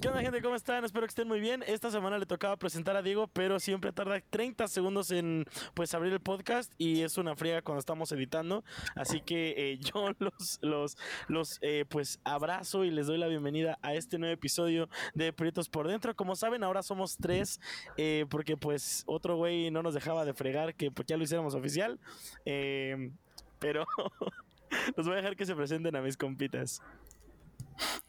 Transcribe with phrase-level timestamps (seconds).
[0.00, 0.42] ¿Qué onda, gente?
[0.42, 0.84] ¿Cómo están?
[0.84, 1.62] Espero que estén muy bien.
[1.66, 5.44] Esta semana le tocaba presentar a Diego, pero siempre tarda 30 segundos en
[5.74, 8.64] pues abrir el podcast y es una friega cuando estamos editando.
[8.96, 10.98] Así que eh, yo los, los,
[11.28, 15.68] los eh, pues abrazo y les doy la bienvenida a este nuevo episodio de Proyectos
[15.68, 16.14] por Dentro.
[16.16, 17.60] Como saben, ahora somos tres,
[17.96, 21.54] eh, porque pues otro güey no nos dejaba de fregar que pues, ya lo hiciéramos
[21.54, 21.98] oficial.
[22.44, 23.86] pero
[24.96, 26.82] los voy a dejar que se presenten a mis compitas.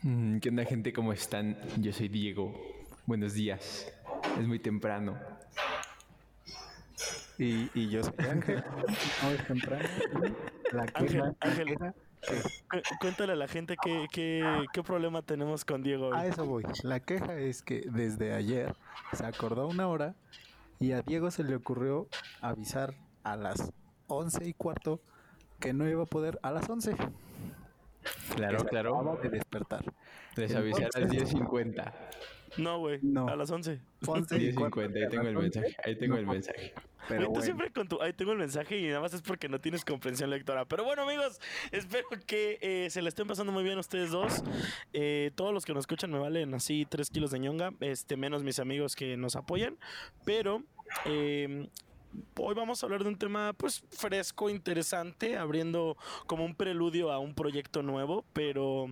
[0.02, 0.94] Mm, ¿Qué onda gente?
[0.94, 1.58] ¿Cómo están?
[1.78, 2.54] Yo soy Diego.
[3.06, 3.92] Buenos días.
[4.40, 5.18] Es muy temprano.
[7.38, 8.64] Y, yo soy Ángel.
[9.22, 9.90] No es temprano.
[10.72, 11.94] La Ángel, Ángel.
[13.00, 16.14] Cuéntale a la gente qué, qué, qué, problema tenemos con Diego.
[16.14, 16.64] A eso voy.
[16.84, 18.76] La queja es que desde ayer
[19.14, 20.16] se acordó una hora
[20.80, 22.08] y a Diego se le ocurrió
[22.42, 22.94] avisar
[23.24, 23.72] a las
[24.08, 25.02] once y cuarto
[25.60, 26.96] que no iba a poder a las once.
[28.36, 29.20] Claro, claro.
[29.22, 29.84] de despertar.
[30.36, 31.94] Les avisé a las 10.50.
[32.58, 33.00] No, güey.
[33.28, 33.80] A las 11.
[34.02, 35.76] 10.50, ahí tengo el mensaje.
[35.84, 36.74] Ahí tengo el mensaje.
[37.08, 38.02] Pero tú siempre con tu.
[38.02, 40.66] Ahí tengo el mensaje y nada más es porque no tienes comprensión lectora.
[40.66, 41.40] Pero bueno, amigos,
[41.72, 44.44] espero que eh, se la estén pasando muy bien ustedes dos.
[44.94, 47.74] Eh, todos los que nos escuchan me valen así 3 kilos de ñonga.
[47.80, 49.78] Este, menos mis amigos que nos apoyan.
[50.26, 50.64] Pero.
[51.06, 51.68] Eh,
[52.38, 55.98] hoy vamos a hablar de un tema pues fresco, interesante, abriendo
[56.28, 58.88] como un preludio a un proyecto nuevo, pero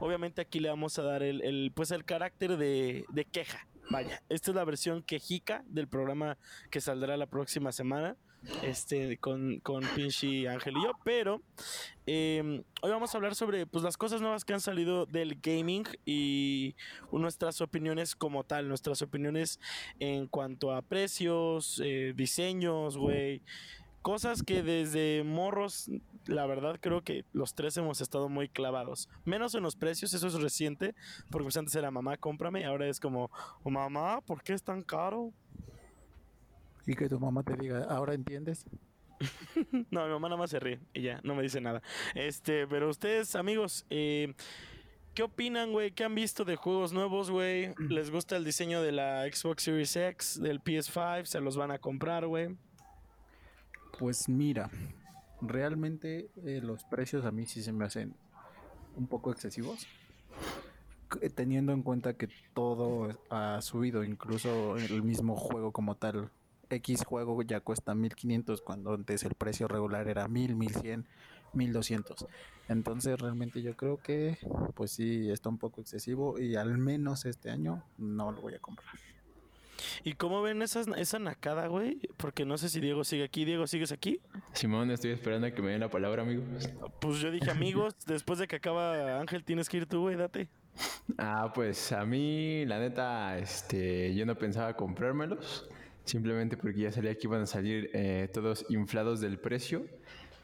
[0.00, 3.66] obviamente aquí le vamos a dar el, pues el carácter de, de queja.
[3.88, 6.38] Vaya, esta es la versión quejica del programa
[6.70, 8.16] que saldrá la próxima semana
[8.62, 11.42] este, con, con Pinchy, Ángel y yo, pero
[12.06, 15.84] em, hoy vamos a hablar sobre pues, las cosas nuevas que han salido del gaming
[16.04, 16.74] y
[17.12, 19.60] nuestras opiniones como tal, nuestras opiniones
[19.98, 23.42] en cuanto a precios, eh, diseños, güey.
[24.02, 25.90] Cosas que desde morros,
[26.26, 29.08] la verdad creo que los tres hemos estado muy clavados.
[29.24, 30.94] Menos en los precios, eso es reciente,
[31.30, 33.32] porque pues antes era mamá, cómprame, ahora es como,
[33.64, 35.32] mamá, ¿por qué es tan caro?
[36.86, 38.64] Y que tu mamá te diga, ¿ahora entiendes?
[39.90, 41.82] no, mi mamá nada más se ríe y ya, no me dice nada.
[42.14, 44.34] Este, pero ustedes, amigos, eh,
[45.14, 45.92] ¿qué opinan, güey?
[45.92, 47.74] ¿Qué han visto de juegos nuevos, güey?
[47.78, 51.24] ¿Les gusta el diseño de la Xbox Series X, del PS5?
[51.24, 52.56] ¿Se los van a comprar, güey?
[53.98, 54.70] Pues mira,
[55.40, 58.14] realmente eh, los precios a mí sí se me hacen
[58.96, 59.86] un poco excesivos
[61.34, 66.30] teniendo en cuenta que todo ha subido, incluso el mismo juego como tal
[66.70, 71.06] X juego ya cuesta 1500 cuando antes el precio regular era 1000, 1100,
[71.52, 72.26] 1200.
[72.68, 74.38] Entonces realmente yo creo que
[74.74, 78.58] pues sí está un poco excesivo y al menos este año no lo voy a
[78.58, 78.94] comprar.
[80.04, 82.00] ¿Y cómo ven esas, esa nacada, güey?
[82.16, 83.44] Porque no sé si Diego sigue aquí.
[83.44, 84.20] Diego, ¿sigues aquí?
[84.52, 86.70] Simón, estoy esperando a que me den la palabra, amigos.
[87.00, 90.48] Pues yo dije amigos, después de que acaba Ángel, tienes que ir tú, güey, date.
[91.18, 95.68] Ah, pues a mí, la neta, este, yo no pensaba comprármelos
[96.06, 99.86] simplemente porque ya salía que iban a salir eh, todos inflados del precio.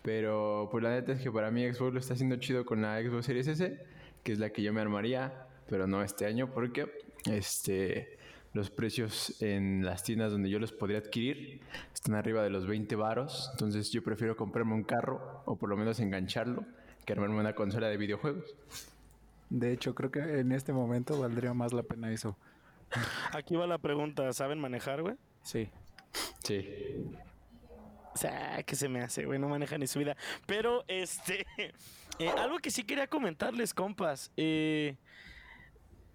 [0.02, 3.00] Pero pues la neta es que para mí Xbox lo está haciendo chido con la
[3.00, 3.78] Xbox Series S,
[4.22, 6.92] que es la que yo me armaría, pero no este año porque
[7.30, 8.18] este
[8.52, 11.62] los precios en las tiendas donde yo los podría adquirir
[11.94, 15.76] están arriba de los 20 varos, entonces yo prefiero comprarme un carro o por lo
[15.76, 16.66] menos engancharlo
[17.06, 18.54] que armarme una consola de videojuegos.
[19.48, 22.36] De hecho, creo que en este momento valdría más la pena eso.
[23.32, 25.16] Aquí va la pregunta, ¿saben manejar, güey?
[25.42, 25.68] Sí.
[26.44, 26.68] Sí.
[28.14, 30.16] O sea, que se me hace, güey, no maneja ni su vida.
[30.46, 31.46] Pero, este,
[32.18, 34.30] eh, algo que sí quería comentarles, compas.
[34.36, 34.96] Eh,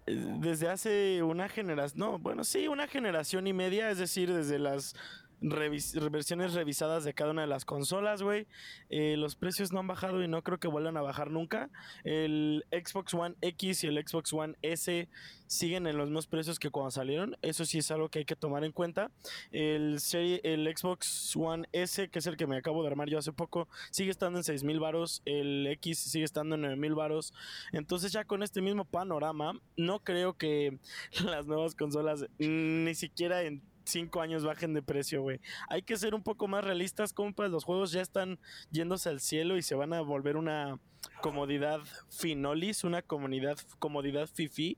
[0.06, 4.94] desde hace una generación, no, bueno, sí, una generación y media, es decir, desde las
[5.40, 8.46] versiones revisadas de cada una de las consolas, güey.
[8.90, 11.70] Eh, los precios no han bajado y no creo que vuelvan a bajar nunca.
[12.04, 15.08] El Xbox One X y el Xbox One S
[15.46, 17.36] siguen en los mismos precios que cuando salieron.
[17.42, 19.10] Eso sí es algo que hay que tomar en cuenta.
[19.50, 23.68] El, Xbox One S, que es el que me acabo de armar yo hace poco,
[23.90, 25.22] sigue estando en 6 mil varos.
[25.24, 27.32] El X sigue estando en 9 mil varos.
[27.72, 30.78] Entonces ya con este mismo panorama, no creo que
[31.24, 35.40] las nuevas consolas ni siquiera en cinco años bajen de precio, güey.
[35.68, 37.50] Hay que ser un poco más realistas, compas.
[37.50, 38.38] Los juegos ya están
[38.70, 40.78] yéndose al cielo y se van a volver una
[41.20, 41.80] comodidad
[42.10, 44.76] finolis, una comunidad, comodidad fifi,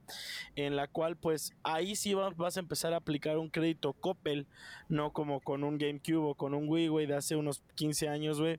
[0.56, 4.46] en la cual pues ahí sí vas a empezar a aplicar un crédito Coppel,
[4.88, 8.40] no como con un GameCube o con un Wii, güey, de hace unos 15 años,
[8.40, 8.58] güey.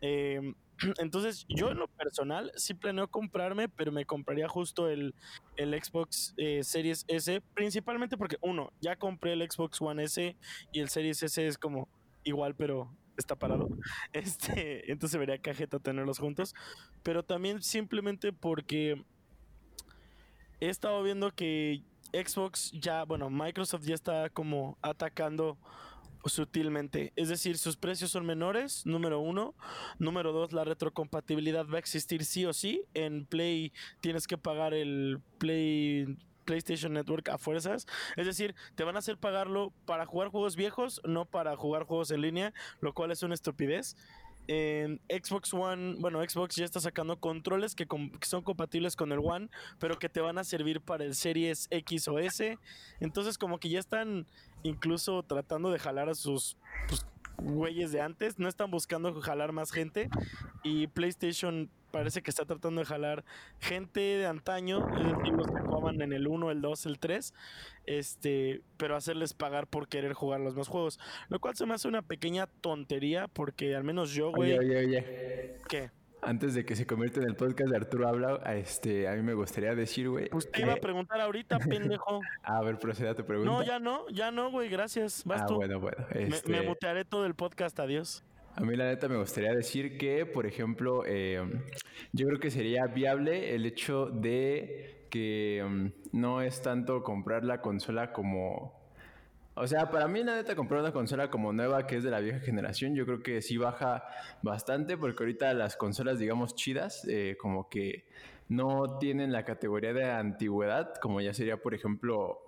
[0.00, 0.54] Eh,
[0.98, 5.14] entonces, yo en lo personal sí planeo comprarme, pero me compraría justo el,
[5.56, 10.36] Xbox eh, Series S, principalmente porque, uno, ya compré el Xbox One S
[10.72, 11.88] y el Series S es como
[12.24, 13.68] igual, pero está parado.
[14.12, 16.54] Este, entonces vería cajeta tenerlos juntos.
[17.02, 19.04] Pero también simplemente porque
[20.60, 25.56] he estado viendo que Xbox ya, bueno, Microsoft ya está como atacando
[26.26, 27.12] sutilmente.
[27.16, 29.54] Es decir, sus precios son menores, número uno.
[29.98, 32.82] Número dos, la retrocompatibilidad va a existir sí o sí.
[32.94, 36.16] En Play tienes que pagar el Play
[36.50, 37.86] PlayStation Network a fuerzas.
[38.16, 42.10] Es decir, te van a hacer pagarlo para jugar juegos viejos, no para jugar juegos
[42.10, 43.96] en línea, lo cual es una estupidez.
[44.52, 47.86] En Xbox One, bueno, Xbox ya está sacando controles que,
[48.22, 49.48] son compatibles con el One,
[49.78, 52.58] pero que te van a servir para el Series X o S.
[52.98, 54.26] Entonces, como que ya están
[54.64, 56.56] incluso tratando de jalar a sus
[56.88, 57.06] pues,
[57.42, 60.08] güeyes de antes, no están buscando jalar más gente.
[60.62, 63.24] Y PlayStation parece que está tratando de jalar
[63.58, 67.34] gente de antaño, es decir, los que jugaban en el 1, el 2, el 3,
[67.86, 70.98] este, pero hacerles pagar por querer jugar los más juegos.
[71.28, 74.56] Lo cual se me hace una pequeña tontería, porque al menos yo, güey.
[74.56, 75.60] Oye, oye, oye.
[75.68, 75.90] ¿Qué?
[76.22, 79.34] Antes de que se convierta en el podcast de Arturo Habla, este, a mí me
[79.34, 80.28] gustaría decir, güey.
[80.28, 82.20] Pues te iba a preguntar ahorita, pendejo.
[82.42, 83.50] a ver, proceda a tu pregunta.
[83.50, 85.24] No, ya no, ya no, güey, gracias.
[85.24, 85.54] Vas ah, tú.
[85.56, 86.04] bueno, bueno.
[86.10, 86.50] Este...
[86.50, 88.22] Me, me mutearé todo el podcast, adiós.
[88.56, 91.42] A mí la neta me gustaría decir que, por ejemplo, eh,
[92.12, 97.60] yo creo que sería viable el hecho de que um, no es tanto comprar la
[97.60, 98.79] consola como...
[99.60, 102.20] O sea, para mí la neta comprar una consola como nueva que es de la
[102.20, 104.04] vieja generación, yo creo que sí baja
[104.40, 108.06] bastante porque ahorita las consolas, digamos, chidas, eh, como que
[108.48, 112.40] no tienen la categoría de antigüedad, como ya sería, por ejemplo,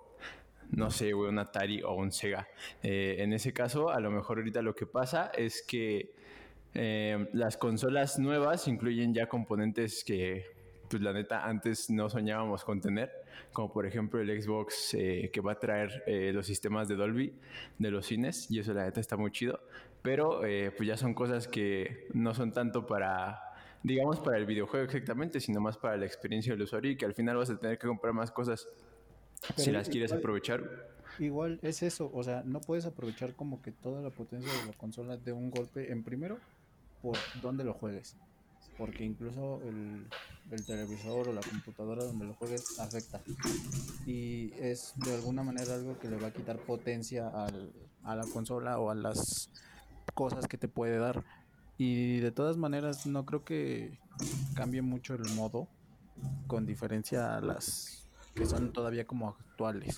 [0.71, 2.47] no sé, un Atari o un Sega.
[2.81, 6.15] Eh, en ese caso, a lo mejor ahorita lo que pasa es que
[6.73, 10.47] eh, las consolas nuevas incluyen ya componentes que,
[10.89, 13.11] pues la neta, antes no soñábamos con tener,
[13.51, 16.03] como por ejemplo el Xbox eh, que va a traer
[16.33, 17.33] los sistemas de Dolby
[17.79, 19.59] de los cines, y eso la neta está muy chido,
[20.01, 23.39] pero pues ya son cosas que no son tanto para
[23.83, 27.13] digamos para el videojuego exactamente, sino más para la experiencia del usuario y que al
[27.13, 28.67] final vas a tener que comprar más cosas
[29.57, 30.89] si las quieres aprovechar.
[31.19, 34.73] Igual es eso, o sea, no puedes aprovechar como que toda la potencia de la
[34.73, 36.39] consola de un golpe en primero
[37.01, 38.15] por donde lo juegues.
[38.77, 40.07] Porque incluso el,
[40.51, 43.21] el televisor o la computadora donde lo juegues afecta.
[44.05, 47.71] Y es de alguna manera algo que le va a quitar potencia al,
[48.03, 49.49] a la consola o a las
[50.13, 51.23] cosas que te puede dar.
[51.77, 53.97] Y de todas maneras no creo que
[54.55, 55.67] cambie mucho el modo
[56.47, 59.97] con diferencia a las que son todavía como actuales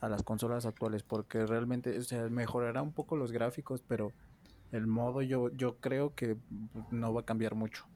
[0.00, 4.12] a las consolas actuales porque realmente o sea, mejorará un poco los gráficos pero
[4.72, 6.36] el modo yo yo creo que
[6.90, 7.86] no va a cambiar mucho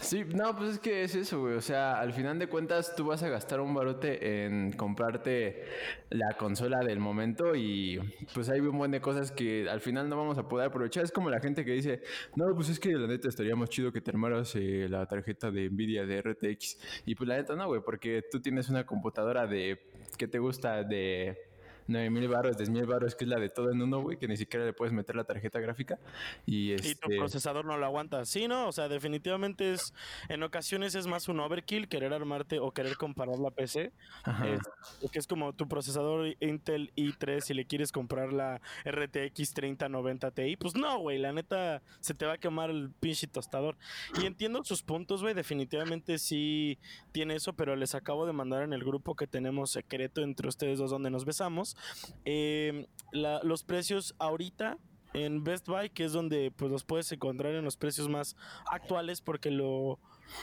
[0.00, 1.54] Sí, no, pues es que es eso, güey.
[1.54, 5.64] O sea, al final de cuentas tú vas a gastar un barote en comprarte
[6.10, 7.98] la consola del momento y
[8.32, 11.02] pues hay un buen de cosas que al final no vamos a poder aprovechar.
[11.04, 12.02] Es como la gente que dice,
[12.36, 15.50] no, pues es que la neta estaría más chido que te armaras eh, la tarjeta
[15.50, 16.78] de Nvidia de RTX.
[17.04, 19.80] Y pues la neta no, güey, porque tú tienes una computadora de,
[20.16, 20.84] ¿qué te gusta?
[20.84, 21.47] De
[21.88, 24.28] 9000 mil baros, 10 mil baros, que es la de todo en uno, güey, que
[24.28, 25.98] ni siquiera le puedes meter la tarjeta gráfica.
[26.46, 26.94] Y, este...
[26.94, 28.24] tu procesador no lo aguanta.
[28.26, 28.68] Sí, ¿no?
[28.68, 29.94] O sea, definitivamente es,
[30.28, 33.92] en ocasiones es más un overkill querer armarte o querer comparar la PC.
[35.02, 40.30] Es, que es como tu procesador Intel i3 si le quieres comprar la RTX 3090
[40.32, 40.56] Ti.
[40.56, 43.76] Pues no, güey, la neta se te va a quemar el pinche tostador.
[44.20, 46.78] Y entiendo sus puntos, güey, definitivamente sí
[47.12, 50.78] tiene eso, pero les acabo de mandar en el grupo que tenemos secreto entre ustedes
[50.78, 51.77] dos donde nos besamos
[52.24, 54.78] eh, los precios ahorita
[55.14, 58.36] en Best Buy, que es donde pues los puedes encontrar en los precios más
[58.70, 59.98] actuales, porque lo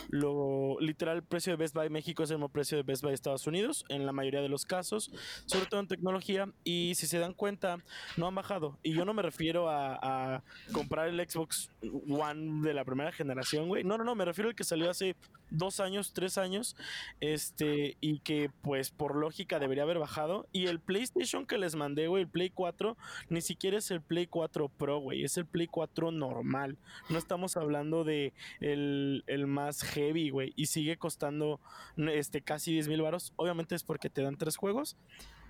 [0.10, 3.14] lo literal el precio de Best Buy México es el mismo precio de Best Buy
[3.14, 5.12] Estados Unidos en la mayoría de los casos,
[5.46, 7.80] sobre todo en tecnología y si se dan cuenta
[8.18, 8.78] no han bajado.
[8.84, 11.70] Y yo no me refiero a, comprar el Xbox
[12.10, 15.16] One de la primera generación, güey, no, no, no, me refiero al que salió hace
[15.50, 16.76] dos años, tres años,
[17.20, 20.48] este y que pues por lógica debería haber bajado.
[20.52, 22.98] Y el PlayStation que les mandé, güey, el Play 4
[23.30, 26.78] ni siquiera es el Play 4 Pro, güey, es el Play 4 normal,
[27.10, 30.54] no estamos hablando de el, el más heavy, güey.
[30.56, 31.60] Y sigue costando
[31.98, 33.34] este, casi 10 mil baros.
[33.36, 34.98] Obviamente es porque te dan tres juegos.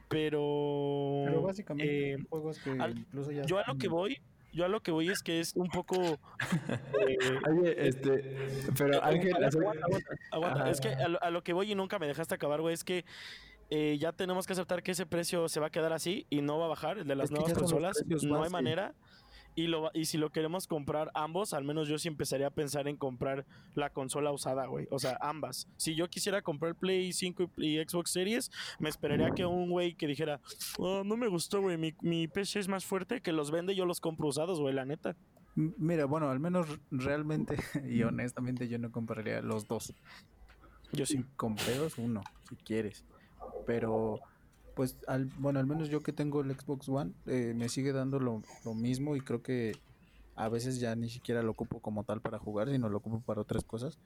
[0.08, 1.24] Pero.
[1.25, 3.44] Pero básicamente eh, juegos que incluso ya.
[3.44, 4.22] Yo a lo que voy.
[4.53, 5.96] Yo a lo que voy es que es un poco.
[7.08, 7.17] Eh,
[7.50, 8.48] Oye, este.
[8.77, 9.34] Pero Ángel.
[10.32, 12.74] Aguanta, Es que a lo, que voy y nunca me dejaste acabar, güey.
[12.74, 13.05] Es que.
[13.72, 16.60] Eh, ya tenemos que aceptar que ese precio se va a quedar así y no
[16.60, 18.03] va a bajar, el de las nuevas consolas.
[18.24, 18.94] No hay manera.
[19.55, 22.88] Y, lo, y si lo queremos comprar ambos, al menos yo sí empezaría a pensar
[22.89, 24.88] en comprar la consola usada, güey.
[24.91, 25.67] O sea, ambas.
[25.77, 30.07] Si yo quisiera comprar Play 5 y, Xbox Series, me esperaría que un güey que
[30.07, 30.41] dijera,
[30.77, 33.85] oh, no me gustó, güey, mi, mi PC es más fuerte, que los vende, yo
[33.85, 35.15] los compro usados, güey, la neta.
[35.55, 37.55] Mira, bueno, al menos realmente
[37.89, 39.93] y honestamente yo no compraría los dos.
[40.91, 41.24] Yo sí.
[41.35, 43.05] Con pedos, uno, si quieres.
[43.65, 44.19] Pero,
[44.75, 48.20] pues, al, bueno, al menos yo que tengo el Xbox One, eh, me sigue dando
[48.20, 49.74] lo, lo mismo y creo que
[50.36, 53.41] a veces ya ni siquiera lo ocupo como tal para jugar, sino lo ocupo para
[53.41, 53.98] otras cosas.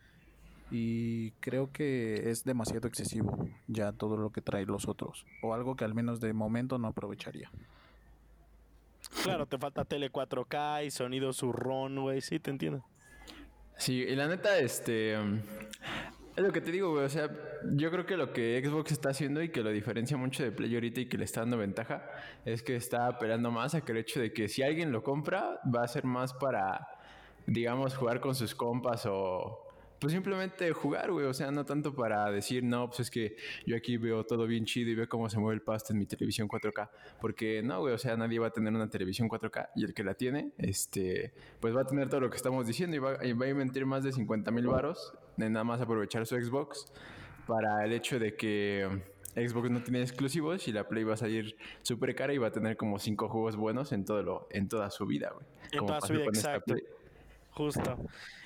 [0.71, 5.25] Y creo que es demasiado excesivo ya todo lo que trae los otros.
[5.41, 7.51] O algo que al menos de momento no aprovecharía.
[9.23, 12.21] Claro, te falta tele 4K y sonido surrón, güey.
[12.21, 12.85] Sí, te entiendo.
[13.77, 15.17] Sí, y la neta, este.
[16.39, 17.03] Es lo que te digo, güey.
[17.03, 17.29] O sea,
[17.74, 20.74] yo creo que lo que Xbox está haciendo y que lo diferencia mucho de Play
[20.74, 22.10] ahorita y que le está dando ventaja
[22.46, 25.60] es que está apelando más a que el hecho de que si alguien lo compra,
[25.65, 26.88] va a ser más para,
[27.46, 29.65] digamos, jugar con sus compas o.
[30.00, 31.25] Pues simplemente jugar, güey.
[31.25, 34.63] O sea, no tanto para decir, no, pues es que yo aquí veo todo bien
[34.63, 36.89] chido y veo cómo se mueve el pasto en mi televisión 4K.
[37.19, 37.93] Porque no, güey.
[37.93, 41.34] O sea, nadie va a tener una televisión 4K y el que la tiene, este,
[41.60, 44.13] pues va a tener todo lo que estamos diciendo y va, a invertir más de
[44.13, 46.91] 50 mil varos de nada más aprovechar su Xbox
[47.48, 49.01] para el hecho de que
[49.36, 52.51] Xbox no tiene exclusivos y la Play va a salir súper cara y va a
[52.51, 55.46] tener como cinco juegos buenos en todo lo, en toda su vida, güey.
[55.72, 56.75] En Como toda su vida, exacto.
[57.51, 57.98] Justo.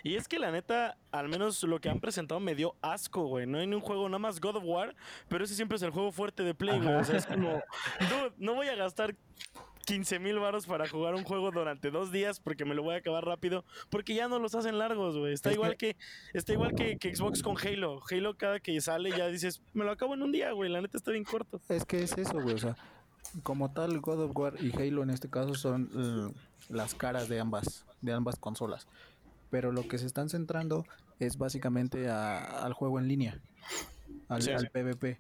[0.04, 3.46] Y es que la neta, al menos lo que han presentado me dio asco, güey.
[3.46, 4.96] No hay ni un juego, nada más God of War,
[5.28, 6.96] pero ese siempre es el juego fuerte de Play, güey.
[6.96, 7.50] O sea, es como,
[8.00, 9.16] dude, no voy a gastar
[9.86, 13.00] 15 mil baros para jugar un juego durante dos días porque me lo voy a
[13.00, 15.34] acabar rápido, porque ya no los hacen largos, güey.
[15.34, 15.96] Está Es igual que,
[16.34, 18.02] está igual que, que Xbox con Halo.
[18.10, 20.70] Halo cada que sale ya dices, me lo acabo en un día, güey.
[20.70, 21.60] La neta está bien corto.
[21.70, 22.56] Es que es eso, güey.
[22.56, 22.76] O sea,
[23.44, 26.34] como tal, God of War y Halo en este caso son eh,
[26.70, 28.88] las caras de ambas, de ambas consolas.
[29.50, 30.86] Pero lo que se están centrando
[31.20, 33.40] es básicamente a- al juego en línea,
[34.30, 34.68] al, Sí, al sí.
[34.72, 35.20] PvP.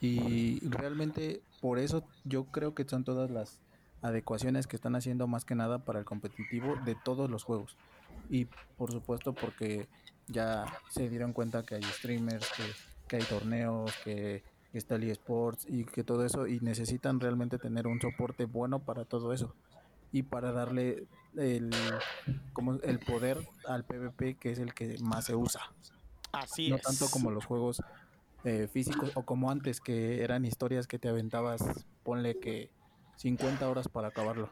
[0.00, 3.58] Y realmente por eso yo creo que son todas las
[4.06, 7.76] adecuaciones que están haciendo más que nada para el competitivo de todos los juegos.
[8.30, 8.46] Y
[8.76, 9.88] por supuesto porque
[10.28, 12.62] ya se dieron cuenta que hay streamers, que,
[13.08, 17.86] que hay torneos, que está el eSports y que todo eso y necesitan realmente tener
[17.86, 19.54] un soporte bueno para todo eso
[20.12, 21.70] y para darle el
[22.52, 25.60] como el poder al PvP que es el que más se usa
[26.32, 26.82] Así no es.
[26.82, 27.82] tanto como los juegos
[28.44, 31.64] eh, físicos o como antes que eran historias que te aventabas
[32.02, 32.70] ponle que
[33.16, 34.50] 50 horas para acabarlo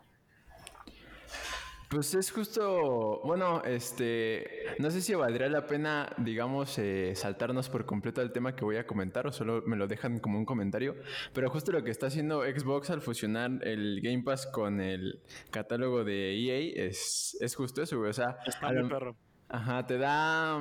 [1.91, 7.87] Pues es justo, bueno, este, no sé si valdría la pena, digamos, eh, saltarnos por
[7.87, 10.97] completo al tema que voy a comentar o solo me lo dejan como un comentario,
[11.33, 16.03] pero justo lo que está haciendo Xbox al fusionar el Game Pass con el catálogo
[16.03, 19.17] de EA es, es justo eso, güey, o sea, Está muy perro.
[19.49, 20.61] Ajá, te da,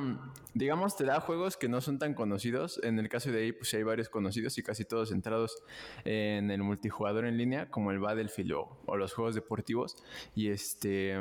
[0.52, 2.80] digamos, te da juegos que no son tan conocidos.
[2.84, 5.62] En el caso de ahí, pues hay varios conocidos y casi todos centrados
[6.04, 9.96] en el multijugador en línea, como el Battlefield o, o los juegos deportivos.
[10.34, 11.16] Y este,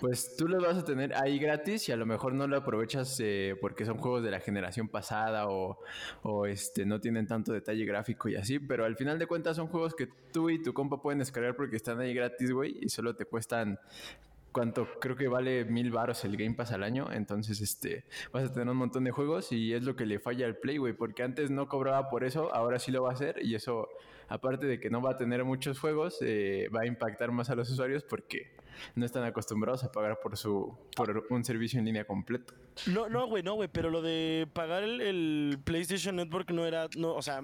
[0.00, 3.18] pues tú los vas a tener ahí gratis y a lo mejor no lo aprovechas
[3.20, 5.78] eh, porque son juegos de la generación pasada o,
[6.22, 9.68] o, este, no tienen tanto detalle gráfico y así, pero al final de cuentas son
[9.68, 13.16] juegos que tú y tu compa pueden descargar porque están ahí gratis, güey, y solo
[13.16, 13.78] te cuestan
[14.56, 17.12] cuánto creo que vale mil baros el Game Pass al año.
[17.12, 20.46] Entonces, este, vas a tener un montón de juegos y es lo que le falla
[20.46, 23.44] al Play, güey, porque antes no cobraba por eso, ahora sí lo va a hacer
[23.44, 23.86] y eso,
[24.28, 27.54] aparte de que no va a tener muchos juegos, eh, va a impactar más a
[27.54, 28.56] los usuarios porque
[28.94, 32.54] no están acostumbrados a pagar por su, por un servicio en línea completo.
[32.86, 36.88] No, no, güey, no, güey, pero lo de pagar el, el PlayStation Network no era,
[36.96, 37.42] no, o sea,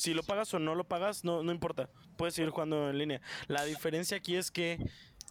[0.00, 3.20] si lo pagas o no lo pagas, no, no importa, puedes seguir jugando en línea.
[3.48, 4.78] La diferencia aquí es que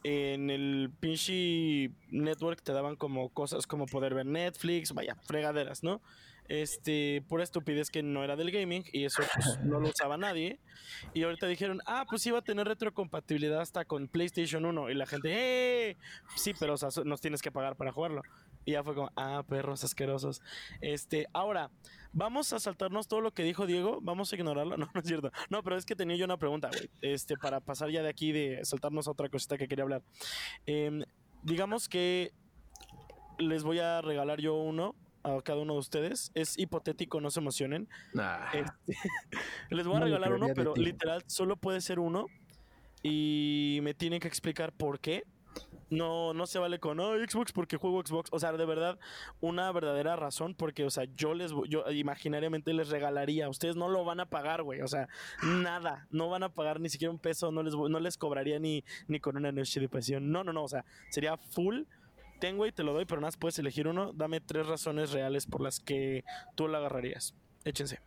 [0.03, 6.01] en el pinche network te daban como cosas como poder ver Netflix, vaya, fregaderas, ¿no?
[6.48, 10.60] Este, por estupidez que no era del gaming y eso pues, no lo usaba nadie.
[11.13, 14.89] Y ahorita dijeron, ah, pues va a tener retrocompatibilidad hasta con PlayStation 1.
[14.89, 15.98] Y la gente, ¡eh!
[16.36, 18.24] Sí, pero o sea, so- nos tienes que pagar para jugarlo.
[18.65, 20.41] Y ya fue como, ah, perros asquerosos.
[20.82, 21.70] Este, ahora,
[22.13, 24.00] vamos a saltarnos todo lo que dijo Diego.
[24.01, 24.78] Vamos a ignorarlo.
[24.80, 25.32] No, no es cierto.
[25.50, 26.89] No, pero es que tenía yo una pregunta, güey.
[27.01, 30.01] Este, para pasar ya de aquí, de saltarnos a otra cosita que quería hablar.
[30.66, 31.04] Em,
[31.44, 32.32] digamos que
[33.38, 36.32] les voy a regalar yo uno a cada uno de ustedes.
[36.34, 37.89] Es hipotético, no se emocionen.
[38.13, 38.51] Nah.
[38.54, 38.72] Este,
[39.70, 42.28] les voy a No regalar uno, pero literal solo puede ser uno.
[43.01, 45.24] Y me tienen que explicar por qué.
[45.89, 48.30] No, no se vale con "Ay, Xbox porque juego Xbox.
[48.32, 49.00] O sea, de verdad,
[49.42, 50.54] una verdadera razón.
[50.54, 53.50] Porque, o sea, yo les yo imaginariamente les regalaría.
[53.50, 54.82] Ustedes no lo van a pagar, güey.
[54.82, 55.08] O sea,
[55.44, 56.08] nada.
[56.12, 57.51] No van a pagar ni siquiera un peso.
[57.51, 60.32] No les, no les cobraría ni, ni con una noche de pasión.
[60.32, 60.63] No, no, no.
[60.63, 61.84] O sea, sería full.
[62.39, 64.13] Tengo y te lo doy, pero nada más puedes elegir uno.
[64.13, 66.24] Dame tres razones reales por las que
[66.56, 67.34] tú lo agarrarías.
[67.66, 68.00] Échense.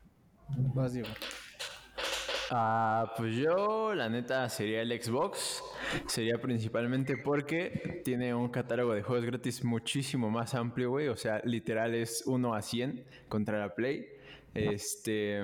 [0.48, 1.08] Vas, Diego.
[2.50, 5.62] Ah, pues yo, la neta, sería el Xbox.
[6.06, 11.08] Sería principalmente porque tiene un catálogo de juegos gratis muchísimo más amplio, güey.
[11.08, 14.06] O sea, literal es 1 a 100 contra la Play.
[14.54, 15.42] Este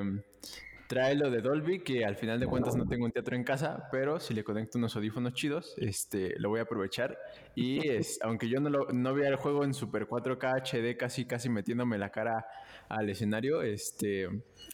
[0.89, 3.89] trae lo de Dolby, que al final de cuentas no tengo un teatro en casa,
[3.93, 7.19] pero si le conecto unos audífonos chidos, este, lo voy a aprovechar.
[7.55, 11.27] Y es, aunque yo no, lo, no vea el juego en Super 4K HD, casi,
[11.27, 12.47] casi metiéndome la cara
[12.89, 14.29] al escenario, este,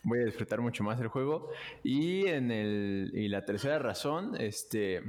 [0.04, 1.50] voy a disfrutar mucho más el juego.
[1.83, 5.02] Y en el, y la tercera razón, este,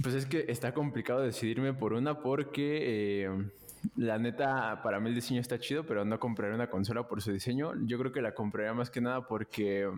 [0.00, 3.24] pues es que está complicado decidirme por una porque...
[3.24, 3.50] Eh,
[3.96, 7.32] la neta, para mí el diseño está chido, pero no compraré una consola por su
[7.32, 7.72] diseño.
[7.84, 9.90] Yo creo que la compraría más que nada porque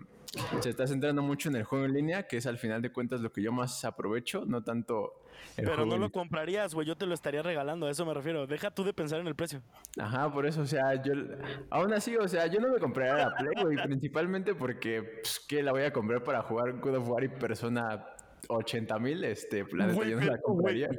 [0.61, 3.21] se está centrando mucho en el juego en línea, que es al final de cuentas
[3.21, 5.13] lo que yo más aprovecho, no tanto
[5.57, 8.47] el Pero no lo comprarías, güey, yo te lo estaría regalando, a eso me refiero.
[8.47, 9.61] Deja tú de pensar en el precio.
[9.99, 11.13] Ajá, por eso, o sea, yo
[11.69, 15.61] aún así, o sea, yo no me compraría la Play, güey, principalmente porque pues, que
[15.61, 18.05] la voy a comprar para jugar God of War y Persona
[18.47, 20.89] 80 mil, este, yo no la compraría.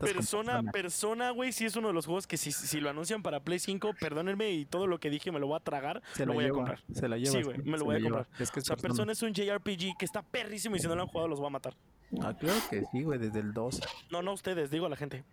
[0.00, 3.40] persona, persona, güey, si es uno de los juegos que si, si, lo anuncian para
[3.40, 6.34] Play 5, perdónenme y todo lo que dije me lo voy a tragar, se lo
[6.34, 6.80] voy a comprar.
[6.92, 7.32] Se la lleva.
[7.32, 8.26] Sí, güey, me lo voy a comprar.
[8.38, 11.02] Es que o sea, persona es un JRPG que está perrísimo y si no lo
[11.02, 11.74] han jugado los voy a matar.
[12.22, 13.80] Ah, claro que sí, güey, desde el 2.
[14.10, 15.24] No, no ustedes, digo a la gente.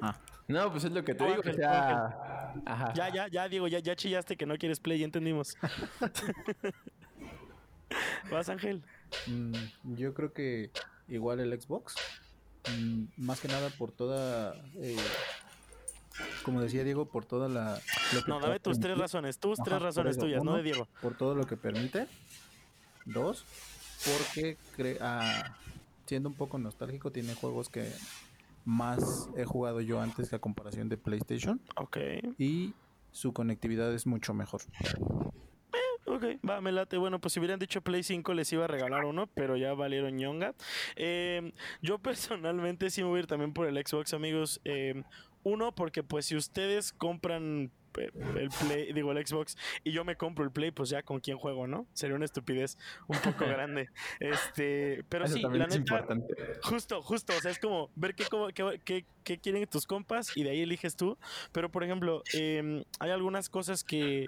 [0.00, 0.16] Ah.
[0.46, 2.54] No, pues es lo que te digo, o sea...
[2.64, 2.92] Ajá.
[2.94, 5.58] Ya, ya, ya, digo, ya, ya chillaste que no quieres Play, ya entendimos.
[8.30, 8.82] ¿Vas, Ángel?
[9.26, 9.54] Mm,
[9.96, 10.70] yo creo que
[11.08, 11.94] igual el Xbox.
[12.78, 14.96] Mm, más que nada por toda, eh,
[16.42, 17.80] como decía Diego, por toda la...
[18.26, 20.88] No, dame tus tres razones, tus tres razones tuyas, no de Diego.
[21.00, 22.06] Por todo lo que permite.
[23.06, 23.44] Dos,
[24.04, 24.58] porque
[25.00, 25.56] ah,
[26.06, 27.90] siendo un poco nostálgico, tiene juegos que
[28.64, 31.60] más he jugado yo antes que a comparación de PlayStation.
[31.76, 31.96] Ok.
[32.38, 32.74] Y
[33.12, 34.60] su conectividad es mucho mejor.
[36.08, 36.96] Ok, va, me late.
[36.96, 40.16] Bueno, pues si hubieran dicho Play 5 les iba a regalar uno, pero ya valieron
[40.16, 40.54] ñonga.
[40.96, 44.60] Eh, yo personalmente sí me voy a ir también por el Xbox, amigos.
[44.64, 45.02] Eh,
[45.44, 50.16] uno, porque pues si ustedes compran eh, el Play, digo el Xbox, y yo me
[50.16, 51.86] compro el Play, pues ya con quién juego, ¿no?
[51.92, 53.90] Sería una estupidez un poco grande.
[54.18, 56.06] Este, pero sí, la neta,
[56.62, 58.24] justo, justo, o sea, es como ver qué,
[58.84, 61.18] qué, qué, quieren tus compas y de ahí eliges tú.
[61.52, 64.26] Pero por ejemplo, em, hay algunas cosas que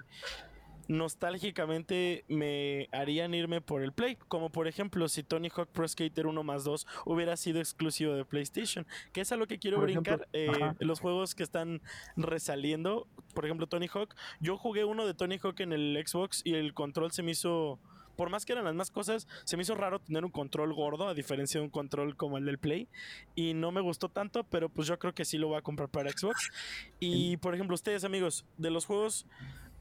[0.87, 4.17] nostálgicamente me harían irme por el Play.
[4.27, 8.25] Como por ejemplo, si Tony Hawk Pro Skater 1 más 2 hubiera sido exclusivo de
[8.25, 10.27] PlayStation, que es a lo que quiero brincar.
[10.33, 11.81] Eh, los juegos que están
[12.15, 14.15] resaliendo, por ejemplo, Tony Hawk.
[14.39, 17.79] Yo jugué uno de Tony Hawk en el Xbox y el control se me hizo
[18.15, 21.07] por más que eran las más cosas, se me hizo raro tener un control gordo,
[21.07, 22.87] a diferencia de un control como el del Play.
[23.33, 25.89] Y no me gustó tanto, pero pues yo creo que sí lo voy a comprar
[25.89, 26.51] para Xbox.
[26.99, 29.25] Y por ejemplo, ustedes, amigos, de los juegos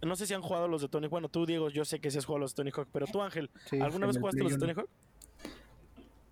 [0.03, 2.19] no sé si han jugado los de Tony Bueno, tú, Diego, yo sé que sí
[2.19, 4.73] has jugado los de Tony Hawk, pero tú, Ángel, ¿alguna vez jugaste los de Tony
[4.73, 4.89] Hawk?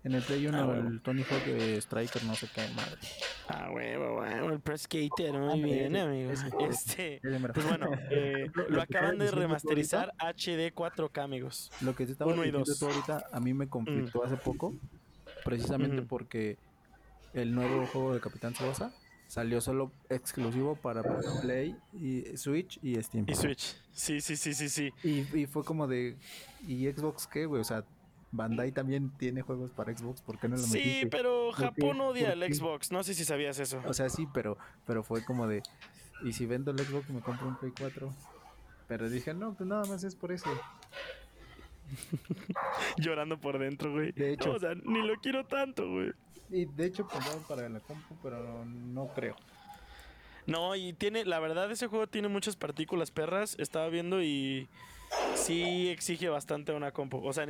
[0.01, 2.97] En el Play 1, ah, el Tony Hawk de Striker, no sé qué madre.
[3.49, 6.39] Ah, huevo, bueno, el Press Skater, muy bien, amigos.
[6.69, 11.69] Este, pues bueno, eh, lo acaban de remasterizar HD 4K, amigos.
[11.81, 14.25] Lo que te estaba diciendo tú ahorita, a mí me conflictó mm.
[14.25, 14.73] hace poco,
[15.43, 16.57] precisamente porque
[17.33, 18.93] el nuevo juego de Capitán Tsubasa
[19.29, 21.03] Salió solo exclusivo para
[21.41, 23.25] Play y Switch y Steam.
[23.29, 23.79] Y Switch.
[23.91, 24.91] Sí, sí, sí, sí, sí.
[25.03, 26.17] Y, fue como de
[26.67, 27.61] ¿y Xbox qué, güey?
[27.61, 27.83] O sea,
[28.31, 31.01] Bandai también tiene juegos para Xbox, ¿por qué no lo metiste?
[31.01, 33.79] Sí, pero Japón odia el Xbox, no sé si sabías eso.
[33.85, 35.61] O sea, sí, pero pero fue como de
[36.23, 38.11] ¿y si vendo el Xbox me compro un Play 4?
[38.87, 40.49] Pero dije, "No, pues nada más es por eso."
[42.97, 44.11] Llorando por dentro, güey.
[44.11, 46.13] De hecho, o sea, ni lo quiero tanto, güey.
[46.49, 49.35] Y de hecho pensaba para la compu, pero no creo.
[50.45, 54.67] No, y tiene, la verdad ese juego tiene muchas partículas perras, estaba viendo y
[55.35, 57.23] sí exige bastante una compu.
[57.23, 57.45] O sea,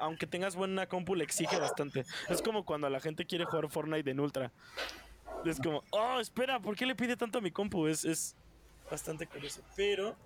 [0.00, 2.04] aunque tengas buena compu, le exige bastante.
[2.28, 4.52] Es como cuando la gente quiere jugar Fortnite en Ultra.
[5.44, 7.86] Es como, oh, espera, ¿por qué le pide tanto a mi compu?
[7.86, 8.36] Es, es
[8.90, 9.62] bastante curioso.
[9.76, 10.16] Pero,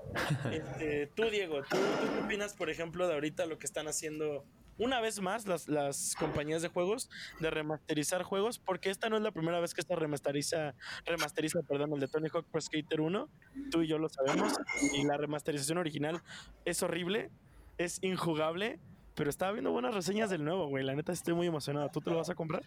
[0.50, 4.44] este, tú, Diego, ¿tú, ¿tú qué opinas, por ejemplo, de ahorita lo que están haciendo
[4.78, 7.08] una vez más las, las compañías de juegos
[7.40, 11.92] de remasterizar juegos, porque esta no es la primera vez que esta remasteriza, remasteriza, perdón,
[11.94, 13.28] el de Tony Hawk Pro Skater 1,
[13.70, 14.54] tú y yo lo sabemos,
[14.94, 16.22] y la remasterización original
[16.64, 17.30] es horrible,
[17.78, 18.78] es injugable,
[19.14, 22.10] pero estaba viendo buenas reseñas del nuevo, güey, la neta estoy muy emocionado, ¿tú te
[22.10, 22.62] lo vas a comprar?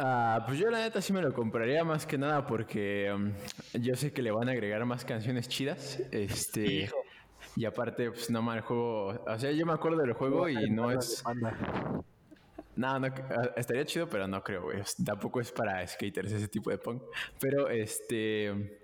[0.00, 3.32] Ah, pues yo la neta sí me lo compraría más que nada porque um,
[3.72, 5.98] yo sé que le van a agregar más canciones chidas.
[6.12, 6.88] Este,
[7.56, 9.20] y aparte, pues no mal, el juego.
[9.26, 11.22] O sea, yo me acuerdo del juego y no es.
[12.76, 14.80] No, no, ah, estaría chido, pero no creo, güey.
[15.04, 17.02] Tampoco es para skaters ese tipo de punk.
[17.40, 18.80] Pero este.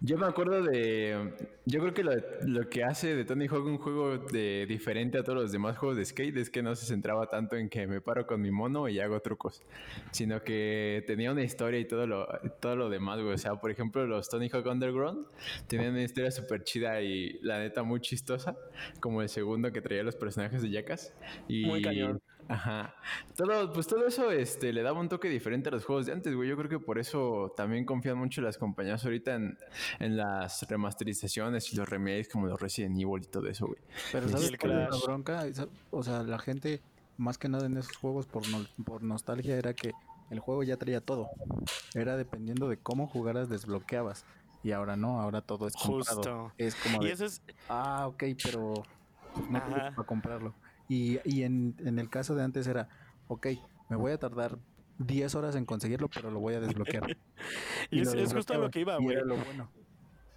[0.00, 1.32] Yo me acuerdo de.
[1.66, 2.12] Yo creo que lo,
[2.46, 5.98] lo, que hace de Tony Hawk un juego de, diferente a todos los demás juegos
[5.98, 8.88] de skate es que no se centraba tanto en que me paro con mi mono
[8.88, 9.60] y hago trucos,
[10.12, 12.28] sino que tenía una historia y todo lo,
[12.60, 13.34] todo lo demás, güey.
[13.34, 15.26] O sea, por ejemplo, los Tony Hawk Underground
[15.66, 18.56] tenían una historia súper chida y la neta muy chistosa,
[19.00, 21.12] como el segundo que traía los personajes de Jackass.
[21.48, 22.22] Muy cañón.
[22.48, 22.94] Ajá.
[23.36, 26.34] Todo, pues todo eso este, le daba un toque diferente a los juegos de antes,
[26.34, 26.48] güey.
[26.48, 29.58] Yo creo que por eso también confían mucho las compañías ahorita en,
[29.98, 33.80] en las remasterizaciones y los remakes como los Resident Evil y todo eso, güey.
[34.12, 35.46] Pero ¿sabes cuál es la bronca?
[35.90, 36.80] O sea, la gente,
[37.18, 38.42] más que nada en esos juegos por,
[38.84, 39.92] por nostalgia, era que
[40.30, 41.28] el juego ya traía todo.
[41.94, 44.24] Era dependiendo de cómo jugaras, desbloqueabas.
[44.62, 46.16] Y ahora no, ahora todo es comprado.
[46.16, 46.52] Justo.
[46.58, 47.42] Es como de, es...
[47.68, 48.74] ah, ok, pero
[49.34, 50.54] pues, no para comprarlo.
[50.88, 52.88] Y, y en, en, el caso de antes era,
[53.28, 53.48] ok,
[53.90, 54.58] me voy a tardar
[54.98, 57.16] 10 horas en conseguirlo, pero lo voy a desbloquear.
[57.90, 59.16] y, es, es justo lo que iba, güey.
[59.16, 59.70] lo bueno.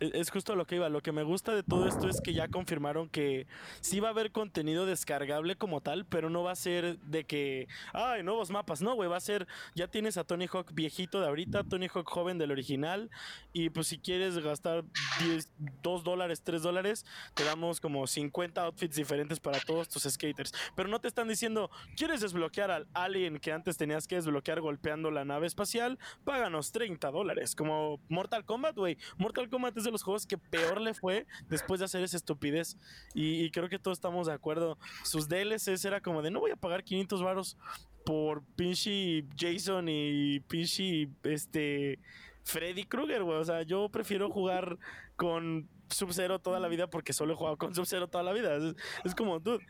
[0.02, 0.90] E-, es justo lo que iba.
[0.90, 3.48] Lo que me gusta de todo esto es que ya confirmaron que
[3.80, 7.68] sí va a haber contenido descargable como tal, pero no va a ser de que,
[7.94, 8.82] ay, nuevos mapas.
[8.82, 12.10] No, güey, va a ser, ya tienes a Tony Hawk viejito de ahorita, Tony Hawk
[12.10, 13.10] joven del original,
[13.54, 14.84] y pues si quieres gastar
[15.20, 15.50] 10,
[15.84, 20.52] 2 dólares, 3 dólares, te damos como 50 outfits diferentes para todos tus skaters.
[20.76, 25.12] Pero no te están diciendo, ¿quieres desbloquear al alien que antes tenías que desbloquear golpeando
[25.12, 26.00] la nave espacial?
[26.24, 28.98] Páganos 30 dólares, como Mortal Kombat, güey.
[29.18, 32.78] Mortal Kombat es los juegos que peor le fue después de hacer esa estupidez.
[33.14, 34.78] Y, creo que todos estamos de acuerdo.
[35.04, 37.58] Sus DLCs era como de no voy a pagar 500 varos
[38.06, 42.00] por pinche Jason y pinche este
[42.44, 43.38] Freddy Krueger, güey.
[43.38, 44.78] O sea, yo prefiero jugar
[45.16, 48.56] con Sub-Zero toda la vida porque solo he jugado con Sub-Zero toda la vida.
[48.56, 49.66] Es, es, como, dude,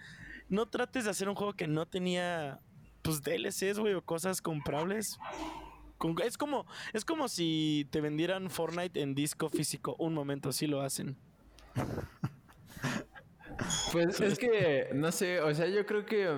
[0.49, 2.60] no trates de hacer un juego que no tenía,
[3.01, 5.19] pues, DLCs, güey, o cosas comprables.
[6.23, 9.95] Es como, es como si te vendieran Fortnite en disco físico.
[9.99, 11.17] Un momento, sí lo hacen.
[13.91, 16.29] Pues es que, no sé, o sea, yo creo que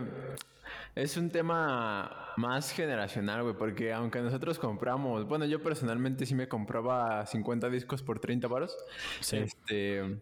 [0.96, 6.48] es un tema más generacional, güey, porque aunque nosotros compramos, bueno, yo personalmente sí me
[6.48, 8.78] compraba 50 discos por 30 varos.
[9.22, 9.38] Sí.
[9.38, 10.22] Este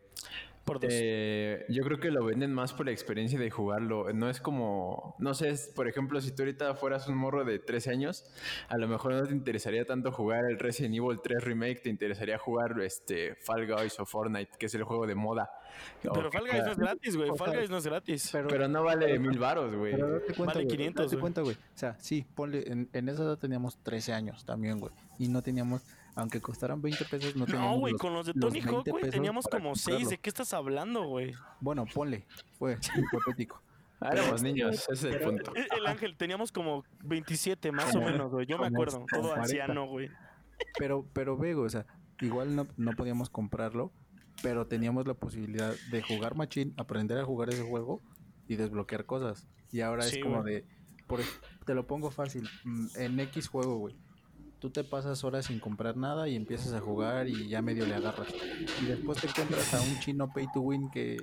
[0.83, 4.11] eh, yo creo que lo venden más por la experiencia de jugarlo.
[4.13, 7.91] No es como, no sé, por ejemplo, si tú ahorita fueras un morro de 13
[7.91, 8.25] años,
[8.69, 12.37] a lo mejor no te interesaría tanto jugar el Resident Evil 3 Remake, te interesaría
[12.37, 15.51] jugar este Fall Guys o Fortnite, que es el juego de moda.
[16.01, 17.31] Pero Fall Guys no es gratis, güey.
[17.35, 18.29] Fall Guys no es gratis.
[18.31, 19.95] Pero, no vale mil baros, güey.
[20.37, 21.19] Vale 500, güey.
[21.19, 21.55] cuenta, güey.
[21.55, 24.93] O sea, sí, ponle, en, en esa edad teníamos 13 años también, güey.
[25.17, 25.81] Y no teníamos
[26.15, 27.75] aunque costaran 20 pesos, no teníamos.
[27.75, 30.09] No, güey, con los de Tony Hawk, güey, teníamos como 6.
[30.09, 31.33] ¿De qué estás hablando, güey?
[31.59, 32.25] Bueno, ponle,
[32.57, 33.61] fue hipotético.
[33.99, 35.53] Ah, éramos niños, ese es el punto.
[35.55, 38.47] El, ángel, teníamos como 27 más o menos, güey.
[38.47, 40.09] Yo me acuerdo, todo anciano, güey.
[40.77, 41.85] Pero, pero vego, o sea,
[42.19, 43.91] igual no, no podíamos comprarlo,
[44.41, 48.01] pero teníamos la posibilidad de jugar machine, aprender a jugar ese juego
[48.47, 49.47] y desbloquear cosas.
[49.71, 50.65] Y ahora es como de,
[51.05, 51.21] por,
[51.65, 53.95] te lo pongo fácil, mm, en X juego, güey
[54.61, 57.95] tú te pasas horas sin comprar nada y empiezas a jugar y ya medio le
[57.95, 58.29] agarras.
[58.81, 61.17] Y después te encuentras a un chino pay to win que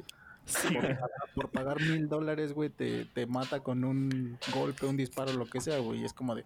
[1.35, 5.61] por, pagar mil dólares, güey, te, te mata con un golpe, un disparo, lo que
[5.61, 6.01] sea, güey.
[6.01, 6.45] Y es como de,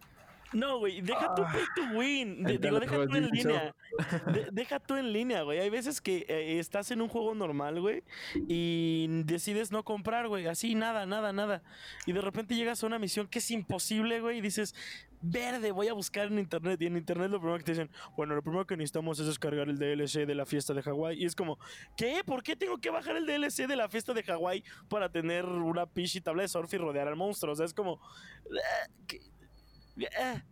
[0.52, 2.44] no, güey, deja tu pay to win.
[2.60, 3.74] digo, deja tú en línea.
[4.52, 5.60] deja tú en línea, güey.
[5.60, 8.02] Hay veces que eh, estás en un juego normal, güey,
[8.48, 10.46] y decides no comprar, güey.
[10.46, 11.62] Así, nada, nada, nada.
[12.06, 14.74] Y de repente llegas a una misión que es imposible, güey, y dices,
[15.22, 16.80] verde, voy a buscar en internet.
[16.82, 19.68] Y en internet lo primero que te dicen, bueno, lo primero que necesitamos es descargar
[19.68, 21.22] el DLC de la fiesta de Hawái.
[21.22, 21.58] Y es como,
[21.96, 22.22] ¿qué?
[22.24, 25.86] ¿Por qué tengo que bajar el DLC de la fiesta de Hawái para tener una
[25.86, 27.52] pichi tabla de surf y rodear al monstruo?
[27.52, 28.00] O sea, es como,
[28.50, 29.20] eh,
[29.96, 30.42] eh,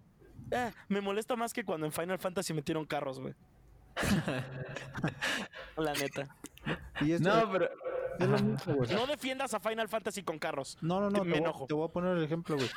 [0.50, 3.34] eh, me molesta más que cuando en Final Fantasy metieron carros, güey.
[5.76, 6.28] La neta.
[7.20, 7.68] no, pero.
[8.18, 10.76] No defiendas a Final Fantasy con carros.
[10.80, 11.24] No, no, no.
[11.24, 11.66] Me enojo.
[11.66, 12.68] Te voy a poner el ejemplo, güey.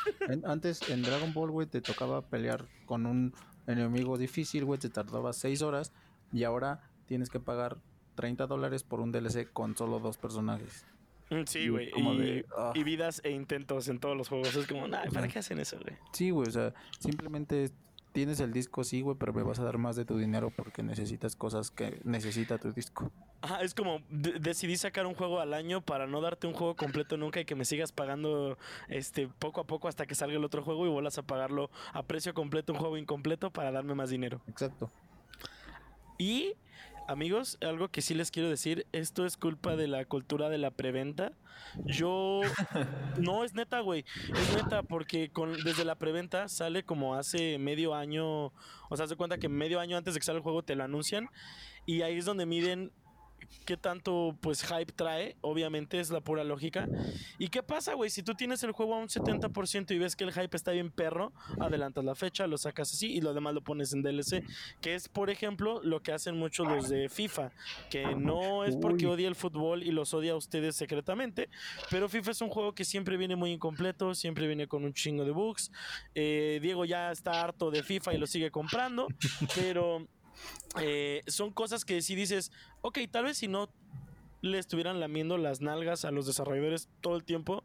[0.46, 3.34] antes en Dragon Ball, güey, te tocaba pelear con un
[3.68, 4.80] enemigo difícil, güey.
[4.80, 5.92] Te tardaba 6 horas.
[6.32, 7.78] Y ahora tienes que pagar
[8.16, 10.86] 30 dólares por un DLC con solo dos personajes.
[11.34, 11.92] Mm, sí, güey.
[12.56, 12.72] Ah.
[12.76, 14.56] Y, vidas e intentos en todos los juegos.
[14.56, 15.98] Es como, nah, ¿para qué hacen eso, güey?
[16.12, 16.48] Sí, güey.
[16.48, 17.72] O sea, simplemente
[18.12, 20.84] tienes el disco, sí, güey, pero me vas a dar más de tu dinero porque
[20.84, 23.12] necesitas cosas que necesita tu disco.
[23.42, 27.18] Ajá, es como decidí sacar un juego al año para no darte un juego completo
[27.18, 30.64] nunca y que me sigas pagando este poco a poco hasta que salga el otro
[30.64, 34.42] juego y vuelvas a pagarlo a precio completo un juego incompleto para darme más dinero.
[34.48, 34.92] Exacto.
[36.18, 36.54] Y
[37.08, 40.72] Amigos, algo que sí les quiero decir, esto es culpa de la cultura de la
[40.72, 41.34] preventa.
[41.86, 42.42] Yo
[43.20, 44.06] no es neta, güey.
[44.34, 48.48] Es neta porque con desde la preventa sale como hace medio año,
[48.90, 50.84] o sea, se cuenta que medio año antes de que salga el juego te lo
[50.86, 51.30] anuncian
[51.86, 52.92] y ahí es donde miden
[53.66, 56.88] qué tanto pues hype trae, obviamente es la pura lógica.
[57.38, 58.10] ¿Y qué pasa, güey?
[58.10, 60.92] Si tú tienes el juego a un 70% y ves que el hype está bien
[60.92, 64.44] perro, adelantas la fecha, lo sacas así y lo demás lo pones en DLC,
[64.82, 67.52] que es por ejemplo lo que hacen muchos los de FIFA,
[67.90, 71.50] que no es porque odie el fútbol y los odia a ustedes secretamente,
[71.90, 75.26] pero FIFA es un juego que siempre viene muy incompleto, siempre viene con un chingo
[75.26, 75.72] de bugs.
[76.16, 79.08] Eh, Diego ya está harto de FIFA y lo sigue comprando,
[79.56, 80.08] pero
[80.80, 82.52] eh, son cosas que si dices,
[82.82, 83.70] ok, tal vez si no
[84.42, 87.64] le estuvieran lamiendo las nalgas a los desarrolladores todo el tiempo,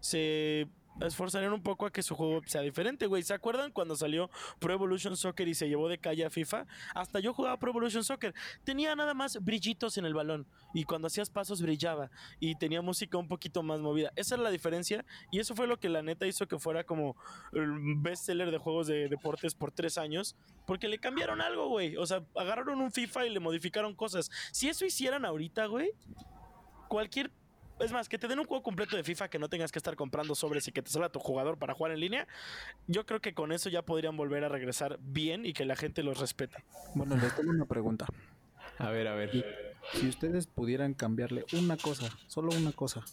[0.00, 0.68] se
[1.00, 3.22] esforzarían un poco a que su juego sea diferente, güey.
[3.22, 6.66] ¿Se acuerdan cuando salió Pro Evolution Soccer y se llevó de calle a FIFA?
[6.94, 8.34] Hasta yo jugaba Pro Evolution Soccer.
[8.64, 13.18] Tenía nada más brillitos en el balón y cuando hacías pasos brillaba y tenía música
[13.18, 14.12] un poquito más movida.
[14.16, 17.16] Esa es la diferencia y eso fue lo que la neta hizo que fuera como
[17.52, 20.36] el bestseller de juegos de deportes por tres años.
[20.66, 21.96] Porque le cambiaron algo, güey.
[21.96, 24.30] O sea, agarraron un FIFA y le modificaron cosas.
[24.52, 25.92] Si eso hicieran ahorita, güey,
[26.88, 27.30] cualquier
[27.80, 29.96] es más, que te den un juego completo de FIFA que no tengas que estar
[29.96, 32.26] comprando sobres y que te salga tu jugador para jugar en línea.
[32.86, 36.02] Yo creo que con eso ya podrían volver a regresar bien y que la gente
[36.02, 36.62] los respeta.
[36.94, 38.06] Bueno, les tengo una pregunta.
[38.78, 39.44] A ver, a ver.
[39.94, 43.04] Si ustedes pudieran cambiarle una cosa, solo una cosa,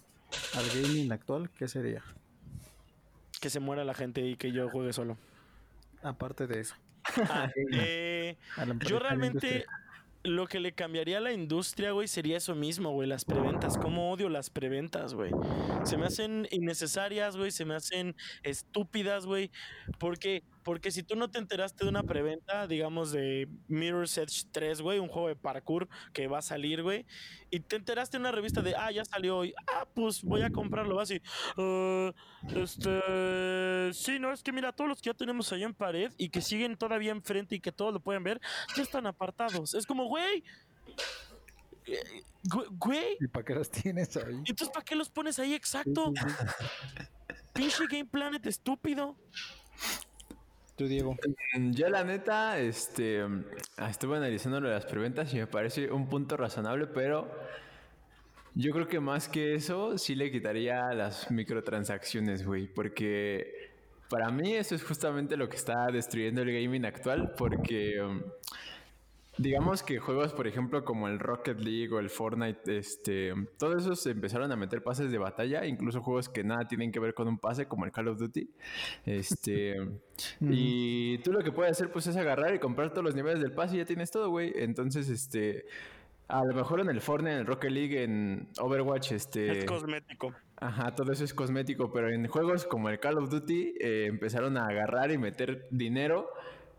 [0.55, 2.03] al gaming actual, ¿qué sería?
[3.39, 5.17] Que se muera la gente y que yo juegue solo.
[6.01, 6.75] Aparte de eso.
[7.29, 8.37] Ah, eh,
[8.87, 9.65] yo realmente
[10.25, 13.77] lo que le cambiaría a la industria, güey, sería eso mismo, güey, las preventas.
[13.77, 15.31] ¿Cómo odio las preventas, güey?
[15.83, 19.51] Se me hacen innecesarias, güey, se me hacen estúpidas, güey.
[19.99, 24.81] Porque porque si tú no te enteraste de una preventa, digamos, de Mirror's Edge 3,
[24.81, 27.05] güey, un juego de parkour que va a salir, güey,
[27.51, 30.49] y te enteraste en una revista de, ah, ya salió hoy, ah, pues voy a
[30.49, 31.21] comprarlo, así,
[31.57, 32.11] uh,
[32.55, 36.29] este, sí, no, es que mira, todos los que ya tenemos ahí en pared y
[36.29, 38.41] que siguen todavía enfrente y que todos lo pueden ver,
[38.75, 39.75] ya están apartados.
[39.75, 40.43] Es como, güey,
[42.71, 43.17] Güey.
[43.19, 44.33] ¿Y para qué los tienes ahí?
[44.37, 45.53] Entonces, ¿para qué los pones ahí?
[45.53, 46.11] Exacto.
[47.53, 49.15] Pinche Game Planet estúpido.
[50.75, 51.15] Tú, Diego.
[51.55, 53.23] Mm, yo, la neta, este,
[53.89, 57.29] estuve analizando lo de las preventas y me parece un punto razonable, pero
[58.55, 63.71] yo creo que más que eso, sí le quitaría las microtransacciones, güey, porque
[64.09, 68.01] para mí eso es justamente lo que está destruyendo el gaming actual, porque...
[69.37, 74.05] Digamos que juegos, por ejemplo, como el Rocket League o el Fortnite, este, todos esos
[74.05, 77.37] empezaron a meter pases de batalla, incluso juegos que nada tienen que ver con un
[77.37, 78.49] pase, como el Call of Duty.
[79.05, 79.75] Este,
[80.39, 83.51] y tú lo que puedes hacer, pues, es agarrar y comprar todos los niveles del
[83.51, 84.53] pase y ya tienes todo, güey.
[84.55, 85.65] Entonces, este,
[86.29, 89.59] a lo mejor en el Fortnite, en el Rocket League, en Overwatch, este...
[89.59, 90.33] Es cosmético.
[90.57, 94.57] Ajá, todo eso es cosmético, pero en juegos como el Call of Duty eh, empezaron
[94.57, 96.29] a agarrar y meter dinero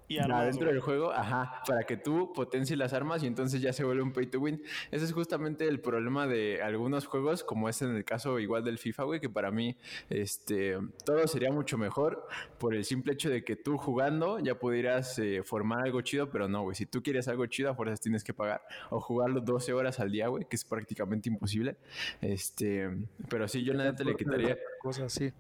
[0.09, 3.73] y armas, dentro del juego, ajá, para que tú potencies las armas y entonces ya
[3.73, 4.63] se vuelve un pay to win.
[4.91, 8.79] Ese es justamente el problema de algunos juegos, como es en el caso igual del
[8.79, 9.77] FIFA, güey, que para mí
[10.09, 12.27] este todo sería mucho mejor
[12.59, 16.49] por el simple hecho de que tú jugando ya pudieras eh, formar algo chido, pero
[16.49, 19.73] no, güey, si tú quieres algo chido, a fuerzas tienes que pagar o jugarlo 12
[19.73, 21.77] horas al día, güey, que es prácticamente imposible.
[22.21, 22.91] Este,
[23.29, 25.33] pero sí, yo la neta le quitaría cosas así.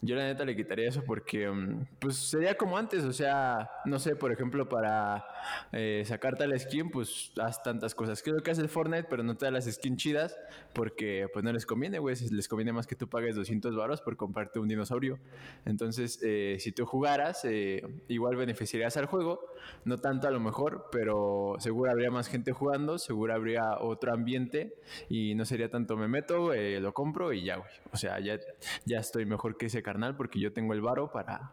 [0.00, 3.98] Yo la neta le quitaría eso porque, mm, pues sería como antes, o sea, no
[3.98, 5.24] sé, por ejemplo, para
[5.72, 8.22] eh, sacarte la skin, pues haz tantas cosas.
[8.22, 10.36] Creo que hace el Fortnite, pero no te da las skins chidas
[10.72, 12.16] porque, pues no les conviene, güey.
[12.30, 15.18] Les conviene más que tú pagues 200 baros por comprarte un dinosaurio.
[15.64, 19.40] Entonces, eh, si tú jugaras, eh, igual beneficiarías al juego,
[19.84, 24.74] no tanto a lo mejor, pero seguro habría más gente jugando, seguro habría otro ambiente
[25.08, 27.70] y no sería tanto me meto, lo compro y ya, güey.
[27.92, 28.38] O sea, ya,
[28.84, 31.52] ya estoy mejor que ese carnal porque yo tengo el varo para,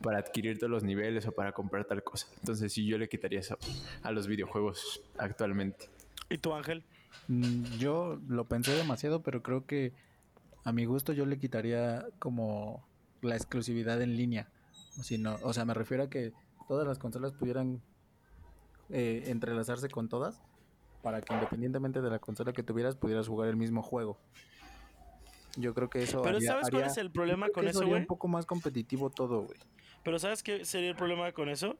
[0.00, 2.26] para adquirir todos los niveles o para comprar tal cosa.
[2.38, 3.58] Entonces sí, yo le quitaría eso
[4.02, 5.88] a los videojuegos actualmente.
[6.28, 6.84] ¿Y tú, Ángel?
[7.28, 9.92] Mm, yo lo pensé demasiado, pero creo que
[10.64, 12.86] a mi gusto yo le quitaría como
[13.22, 14.48] la exclusividad en línea.
[14.98, 16.32] O, si no, o sea, me refiero a que
[16.68, 17.80] todas las consolas pudieran
[18.90, 20.40] eh, entrelazarse con todas
[21.02, 24.18] para que independientemente de la consola que tuvieras pudieras jugar el mismo juego.
[25.56, 26.22] Yo creo que eso.
[26.22, 28.00] Pero ¿sabes cuál es el problema con eso, güey?
[28.00, 29.58] un poco más competitivo todo, güey.
[30.02, 31.76] Pero ¿sabes qué sería el problema con eso?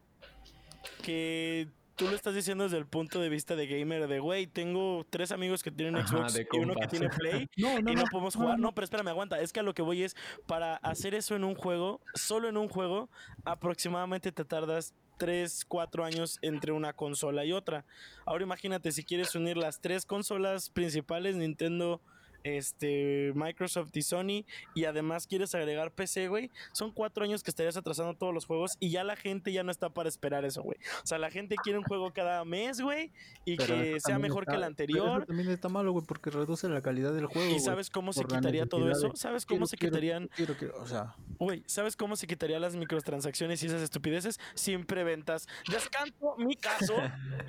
[1.03, 1.69] Que
[2.01, 5.33] tú lo estás diciendo desde el punto de vista de gamer, de güey, tengo tres
[5.33, 8.59] amigos que tienen Xbox y uno que tiene Play y no, podemos jugar.
[8.59, 9.39] No, pero espérame, aguanta.
[9.41, 12.57] Es que a lo que voy es, para hacer eso en un juego, solo en
[12.57, 13.11] un juego,
[13.45, 17.85] aproximadamente te tardas 3, 4 años entre una consola y otra.
[18.25, 22.01] Ahora imagínate si quieres unir las tres consolas principales, Nintendo,
[22.45, 27.77] este, Microsoft y Sony, y además quieres agregar PC, güey, son cuatro años que estarías
[27.77, 30.79] atrasando todos los juegos y ya la gente ya no está para esperar eso, güey.
[31.03, 33.13] O sea, la gente quiere un juego cada mes, güey,
[33.45, 35.27] y que sea mejor que el anterior.
[35.27, 37.51] también está malo, güey, porque reduce la calidad del juego.
[37.55, 39.13] ¿Y sabes cómo se quitaría todo eso?
[39.15, 40.29] ¿Sabes cómo se quitarían?
[40.35, 41.15] Quiero, quiero, o sea.
[41.39, 44.39] Güey, ¿sabes cómo se quitarían las microtransacciones y esas estupideces?
[44.55, 45.49] Sin preventas.
[45.71, 46.95] Descanto mi caso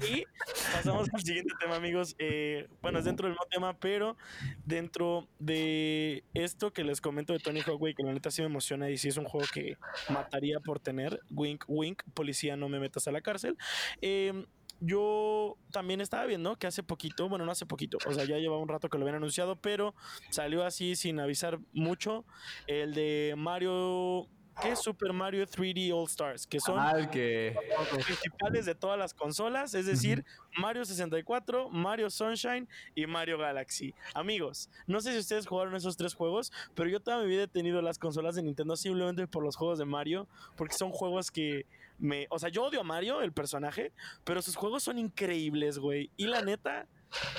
[0.09, 0.25] y
[0.73, 2.15] pasamos al siguiente tema, amigos.
[2.19, 4.17] Eh, bueno, es dentro del mismo tema, pero
[4.65, 8.47] de dentro de esto que les comento de Tony Hawk, que la neta sí me
[8.47, 9.77] emociona y sí es un juego que
[10.09, 13.57] mataría por tener, wink, wink, policía, no me metas a la cárcel.
[14.01, 14.45] Em,
[14.79, 18.59] yo también estaba viendo que hace poquito, bueno, no hace poquito, o sea, ya llevaba
[18.59, 19.93] un rato que lo habían anunciado, pero
[20.31, 22.25] salió así sin avisar mucho
[22.65, 24.27] el de Mario
[24.61, 29.13] que es Super Mario 3D All Stars, que son ah, los principales de todas las
[29.13, 30.23] consolas, es decir,
[30.57, 33.93] Mario 64, Mario Sunshine y Mario Galaxy.
[34.13, 37.47] Amigos, no sé si ustedes jugaron esos tres juegos, pero yo toda mi vida he
[37.47, 41.65] tenido las consolas de Nintendo simplemente por los juegos de Mario, porque son juegos que
[41.97, 42.27] me...
[42.29, 43.91] O sea, yo odio a Mario, el personaje,
[44.23, 46.11] pero sus juegos son increíbles, güey.
[46.17, 46.87] Y la neta,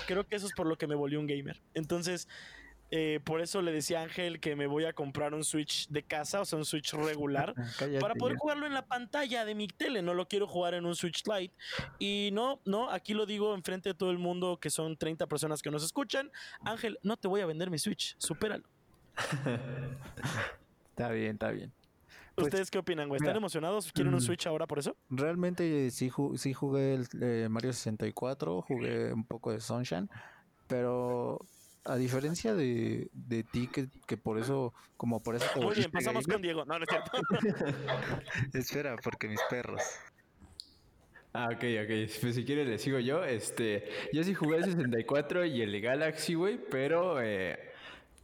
[0.07, 1.61] creo que eso es por lo que me volvió un gamer.
[1.75, 2.29] Entonces...
[2.95, 6.03] Eh, por eso le decía a Ángel que me voy a comprar un Switch de
[6.03, 7.55] casa, o sea, un Switch regular,
[8.01, 10.03] para poder jugarlo en la pantalla de mi tele.
[10.03, 11.55] No lo quiero jugar en un Switch Lite.
[11.99, 15.63] Y no, no, aquí lo digo enfrente de todo el mundo, que son 30 personas
[15.63, 16.31] que nos escuchan.
[16.67, 18.65] Ángel, no te voy a vender mi Switch, supéralo.
[20.91, 21.73] está bien, está bien.
[22.35, 23.19] Pues, ¿Ustedes qué opinan, güey?
[23.23, 23.91] ¿Están emocionados?
[23.91, 24.95] ¿Quieren un mm, Switch ahora por eso?
[25.09, 30.11] Realmente sí, sí jugué el eh, Mario 64, jugué un poco de Sunshine,
[30.67, 31.41] pero
[31.85, 35.47] a diferencia de, de ti, que, que, por eso, como por eso...
[35.61, 36.65] Muy bien, pasamos con Diego.
[36.65, 37.11] No, no es cierto.
[38.59, 39.83] Espera, porque mis perros.
[41.35, 42.11] Ah, ok, ok.
[42.21, 43.25] Pues si quieres le sigo yo.
[43.25, 47.59] Este, yo sí jugué el 64 y el Galaxy, güey, pero eh,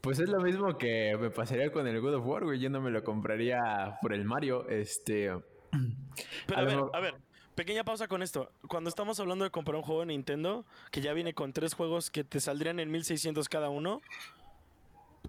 [0.02, 2.58] pues es lo mismo que me pasaría con el God of War, güey.
[2.58, 4.68] Yo no me lo compraría por el Mario.
[4.68, 5.30] Este.
[6.46, 7.14] Pero a, ver, a ver,
[7.58, 8.52] pequeña pausa con esto.
[8.68, 12.08] Cuando estamos hablando de comprar un juego de Nintendo, que ya viene con tres juegos
[12.08, 14.00] que te saldrían en 1600 cada uno,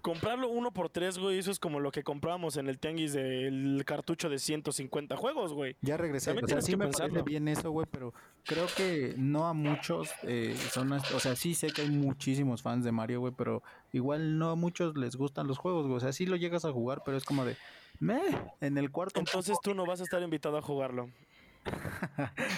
[0.00, 3.82] comprarlo uno por tres, güey, eso es como lo que comprábamos en el tianguis del
[3.84, 5.74] cartucho de 150 juegos, güey.
[5.80, 6.30] Ya regresé.
[6.30, 8.14] O sea, sí me parece bien eso, güey, pero
[8.44, 10.92] creo que no a muchos eh, son...
[10.92, 14.54] O sea, sí sé que hay muchísimos fans de Mario, güey, pero igual no a
[14.54, 15.96] muchos les gustan los juegos, güey.
[15.96, 17.56] O sea, sí lo llegas a jugar, pero es como de...
[17.98, 18.20] Me,
[18.60, 19.18] en el cuarto...
[19.18, 21.10] Entonces tú no vas a estar invitado a jugarlo.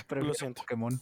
[0.07, 0.63] Pero lo siento.
[0.63, 1.01] Pokémon.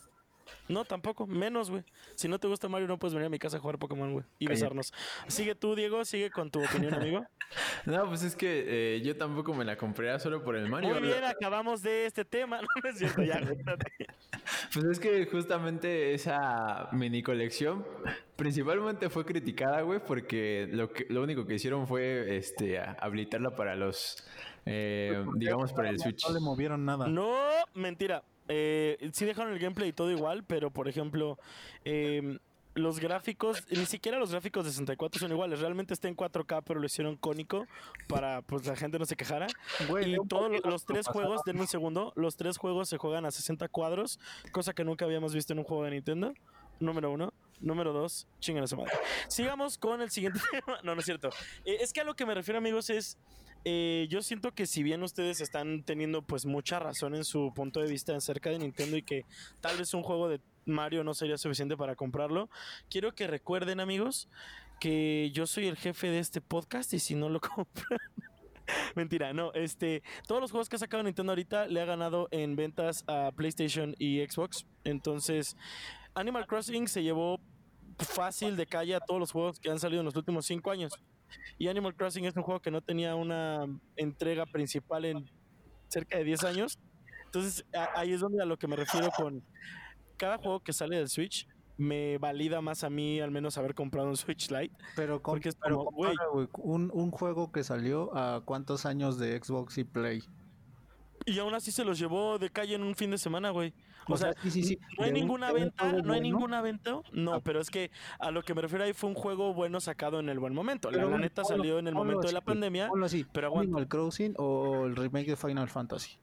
[0.68, 1.26] No, tampoco.
[1.26, 1.82] Menos, güey.
[2.14, 4.24] Si no te gusta Mario, no puedes venir a mi casa a jugar Pokémon, güey.
[4.38, 4.92] Y besarnos.
[5.26, 6.04] Sigue tú, Diego.
[6.04, 7.26] Sigue con tu opinión, amigo.
[7.86, 10.90] no, pues es que eh, yo tampoco me la compraría solo por el Mario.
[10.90, 12.60] Muy bien, acabamos de este tema.
[12.82, 13.40] No, es cierto, ya.
[14.72, 17.84] pues es que justamente esa mini colección
[18.36, 23.74] principalmente fue criticada, güey, porque lo, que, lo único que hicieron fue este habilitarla para
[23.76, 24.24] los
[24.66, 26.26] eh, digamos para el Switch.
[26.26, 27.06] No le movieron nada.
[27.06, 27.34] No,
[27.74, 28.22] mentira.
[28.48, 31.38] Eh, sí dejaron el gameplay y todo igual, pero por ejemplo,
[31.84, 32.38] em,
[32.74, 35.60] los gráficos, ni siquiera los gráficos de 64 son iguales.
[35.60, 37.66] Realmente está en 4K, pero lo hicieron cónico
[38.08, 39.46] para pues la gente no se quejara.
[40.04, 43.68] y todos los, tres juegos, denme un segundo, los tres juegos se juegan a 60
[43.68, 44.18] cuadros,
[44.52, 46.34] cosa que nunca habíamos visto en un juego de Nintendo.
[46.80, 47.32] Número uno.
[47.60, 48.92] Número dos, chingan a su madre.
[49.28, 50.78] Sigamos con el siguiente tema.
[50.82, 51.28] No, no es cierto.
[51.66, 53.18] Eh, es que a lo que me refiero, amigos, es
[53.64, 57.80] eh, yo siento que si bien ustedes están teniendo pues mucha razón en su punto
[57.80, 59.24] de vista acerca de Nintendo y que
[59.60, 62.48] tal vez un juego de Mario no sería suficiente para comprarlo,
[62.88, 64.28] quiero que recuerden amigos
[64.80, 67.98] que yo soy el jefe de este podcast y si no lo compran...
[68.94, 72.54] Mentira, no, este, todos los juegos que ha sacado Nintendo ahorita le ha ganado en
[72.54, 74.64] ventas a PlayStation y Xbox.
[74.84, 75.56] Entonces,
[76.14, 77.40] Animal Crossing se llevó
[77.98, 80.92] fácil de calle a todos los juegos que han salido en los últimos cinco años.
[81.58, 83.66] Y Animal Crossing es un juego que no tenía una
[83.96, 85.30] entrega principal en
[85.88, 86.78] cerca de 10 años.
[87.26, 87.64] Entonces
[87.94, 89.42] ahí es donde a lo que me refiero con
[90.16, 91.46] cada juego que sale del Switch
[91.80, 94.76] me valida más a mí al menos haber comprado un Switch Lite.
[94.96, 95.56] Pero, con, es
[96.58, 100.22] un, un juego que salió a cuántos años de Xbox y Play.
[101.24, 103.72] Y aún así se los llevó de calle en un fin de semana, güey.
[104.06, 104.78] O, sea, sí, sí, sí.
[104.98, 107.00] no hay ninguna venta, no hay ninguna venta.
[107.12, 107.40] No, ah.
[107.42, 110.28] pero es que a lo que me refiero ahí fue un juego bueno sacado en
[110.28, 110.90] el buen momento.
[110.90, 112.90] la, neta salió en el momento de la pandemia.
[113.32, 116.18] pero Animal Crossing o el remake de Final Fantasy.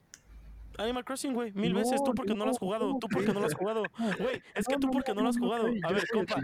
[0.77, 2.01] Animal Crossing, güey, mil veces.
[2.03, 3.83] Tú porque no, lo has jugado, tú porque no lo has jugado.
[4.19, 5.67] Güey, es que tú porque no lo has jugado.
[5.83, 6.35] A ver, compa,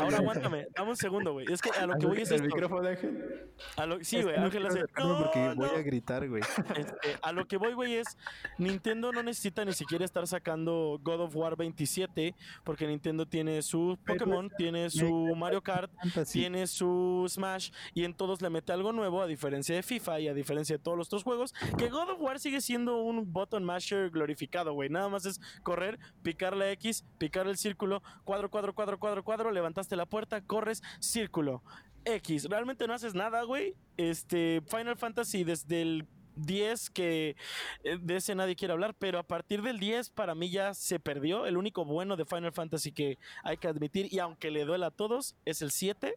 [0.00, 1.46] ahora aguántame, dame un segundo, güey.
[1.50, 2.46] Es que a lo que voy es ¿El esto.
[2.46, 3.46] micrófono, Ángel?
[3.76, 4.80] A lo, sí, güey, Ángel hace.
[4.80, 5.76] porque "No, voy no".
[5.76, 6.42] a gritar, güey.
[6.76, 8.16] Este, a lo que voy, güey, es
[8.58, 12.34] Nintendo no necesita ni siquiera estar sacando God of War 27
[12.64, 15.90] porque Nintendo tiene su Pokémon, tiene su Mario Kart,
[16.30, 20.28] tiene su Smash y en todos le mete algo nuevo a diferencia de FIFA y
[20.28, 23.64] a diferencia de todos los otros juegos, que God of War sigue siendo un button
[24.10, 24.88] glorificado, güey.
[24.88, 29.50] Nada más es correr, picar la X, picar el círculo, cuadro, cuadro, cuadro, cuadro, cuadro,
[29.50, 31.62] levantaste la puerta, corres, círculo.
[32.04, 33.74] X, realmente no haces nada, güey.
[33.96, 36.06] Este, Final Fantasy desde el
[36.38, 37.36] 10 que
[37.84, 41.00] eh, de ese nadie quiere hablar, pero a partir del 10 para mí ya se
[41.00, 41.46] perdió.
[41.46, 44.90] El único bueno de Final Fantasy que hay que admitir, y aunque le duela a
[44.90, 46.14] todos, es el 7.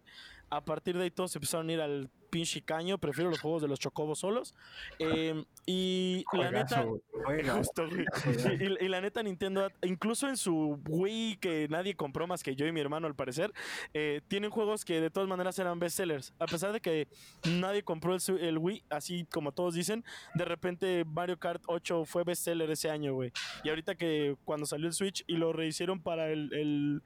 [0.52, 2.98] A partir de ahí todos empezaron a ir al pinche caño.
[2.98, 4.54] Prefiero los juegos de los chocobos solos.
[5.00, 7.02] Eh, y la neta, güey.
[7.58, 7.86] Justo.
[8.60, 12.66] Y, y- la neta Nintendo, incluso en su Wii que nadie compró más que yo
[12.68, 13.54] y mi hermano al parecer,
[13.94, 16.34] eh, tienen juegos que de todas maneras eran bestsellers.
[16.40, 17.08] A pesar de que
[17.46, 20.04] nadie compró el, Wii, así como todos dicen,
[20.36, 23.32] de repente Mario Kart 8 fue bestseller ese año, güey.
[23.64, 27.02] Y ahorita que cuando salió el Switch y lo rehicieron para el, el-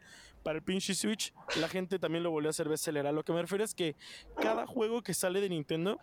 [0.46, 3.08] para el pinche Switch, la gente también lo volvió a hacer bestseller.
[3.08, 3.96] A lo que me refiero es que
[4.40, 6.00] cada juego que sale de Nintendo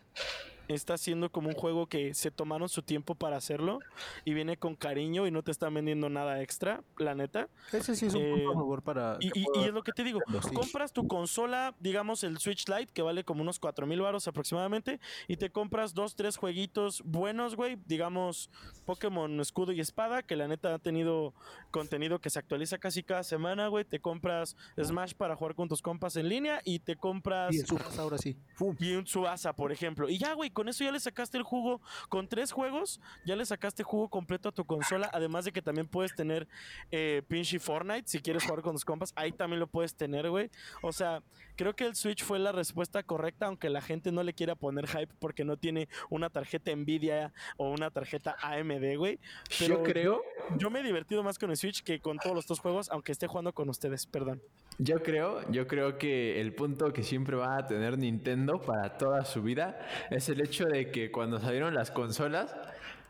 [0.68, 3.80] está siendo como un juego que se tomaron su tiempo para hacerlo
[4.24, 7.48] y viene con cariño y no te están vendiendo nada extra, la neta.
[7.72, 9.16] Ese sí es un Eh, favor para.
[9.20, 10.54] Y, y- y es lo que te digo, sí.
[10.54, 15.00] compras tu consola, digamos el Switch Lite, que vale como unos 4 mil baros aproximadamente,
[15.28, 18.50] y te compras dos, tres jueguitos buenos, güey, digamos
[18.86, 21.34] Pokémon Escudo y Espada, que la neta ha tenido
[21.70, 25.82] contenido que se actualiza casi cada semana, güey, te compras Smash para jugar con tus
[25.82, 27.50] compas en línea y te compras...
[27.54, 28.36] Sí, el Subasa ahora sí.
[28.78, 30.08] Y un Tsubasa, por ejemplo.
[30.08, 31.80] Y ya, güey, con eso ya le sacaste el jugo.
[32.08, 35.10] Con tres juegos, ya le sacaste jugo completo a tu consola.
[35.12, 36.46] Además de que también puedes tener
[36.90, 39.12] eh, pinche Fortnite si quieres jugar con tus compas.
[39.16, 40.50] Ahí también lo puedes tener, güey.
[40.82, 41.22] O sea,
[41.56, 44.86] creo que el Switch fue la respuesta correcta, aunque la gente no le quiera poner
[44.86, 49.18] hype porque no tiene una tarjeta Nvidia o una tarjeta AMD, güey.
[49.58, 50.22] Pero Yo creo,
[50.56, 53.12] Yo me he divertido más con el Switch que con todos los dos juegos, aunque
[53.12, 54.42] esté jugando con ustedes, perdón.
[54.78, 59.24] yo creo, yo creo que el punto que siempre va a tener Nintendo para toda
[59.24, 59.78] su vida
[60.10, 62.54] es el hecho de que cuando salieron las consolas,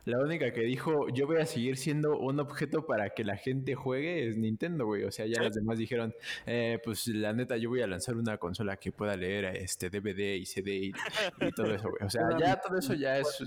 [0.05, 3.75] la única que dijo yo voy a seguir siendo un objeto para que la gente
[3.75, 5.05] juegue es Nintendo, güey.
[5.05, 6.15] O sea, ya las demás dijeron,
[6.47, 10.37] eh, pues la neta yo voy a lanzar una consola que pueda leer este DVD
[10.37, 10.93] y CD y,
[11.41, 12.05] y todo eso, güey.
[12.05, 13.43] O sea, ya todo eso ya es...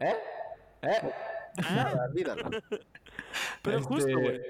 [0.00, 0.14] ¿Eh?
[0.82, 1.12] ¿Eh?
[1.62, 2.50] Nada, olvídalo.
[3.62, 4.40] Pero Este, justo, güey.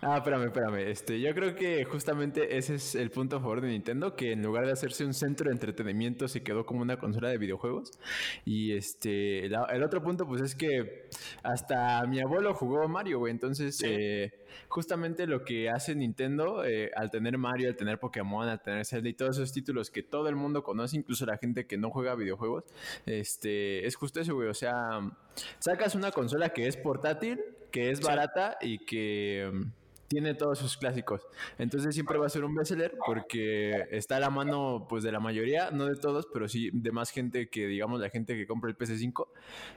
[0.00, 0.76] Ah, espérame, espérame.
[0.90, 4.42] Este, yo creo que justamente ese es el punto a favor de Nintendo, que en
[4.42, 7.92] lugar de hacerse un centro de entretenimiento se quedó como una consola de videojuegos.
[8.44, 11.08] Y este, la- el otro punto pues es que
[11.42, 13.32] hasta mi abuelo jugó Mario, güey.
[13.32, 13.86] Entonces, Sí.
[13.88, 14.32] eh,
[14.68, 19.08] justamente lo que hace Nintendo eh, al tener Mario, al tener Pokémon, al tener Zelda
[19.08, 22.14] y todos esos títulos que todo el mundo conoce, incluso la gente que no juega
[22.14, 22.64] videojuegos,
[23.06, 24.48] este, es justo eso, güey.
[24.48, 25.00] O sea,
[25.58, 27.40] sacas una consola que es portátil,
[27.70, 29.62] que es barata y que mm,
[30.08, 31.20] tiene todos sus clásicos.
[31.58, 35.20] Entonces siempre va a ser un bestseller porque está a la mano pues de la
[35.20, 38.70] mayoría, no de todos, pero sí de más gente que digamos la gente que compra
[38.70, 39.26] el PS5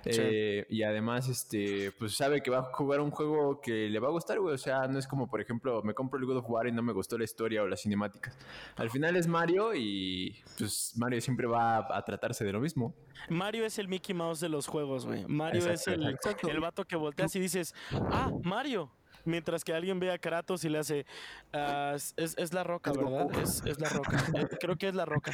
[0.06, 0.20] Sí.
[0.24, 4.08] eh, y además este pues sabe que va a jugar un juego que le va
[4.08, 6.50] a gustar, güey, o sea, no es como por ejemplo, me compro el God of
[6.50, 8.38] War y no me gustó la historia o las cinemáticas.
[8.78, 12.96] Al final es Mario y pues Mario siempre va a, a tratarse de lo mismo.
[13.30, 15.26] Mario es el Mickey Mouse de los juegos, güey.
[15.28, 16.50] Mario Exacto, es el, exacto.
[16.50, 18.92] el vato que volteas y dices, ah, Mario.
[19.26, 21.06] Mientras que alguien ve a Kratos y le hace,
[21.54, 23.28] "Ah, es, es- la roca, ¿verdad?
[23.42, 24.12] Es, es la roca.
[24.44, 25.32] Eh, creo que es la roca.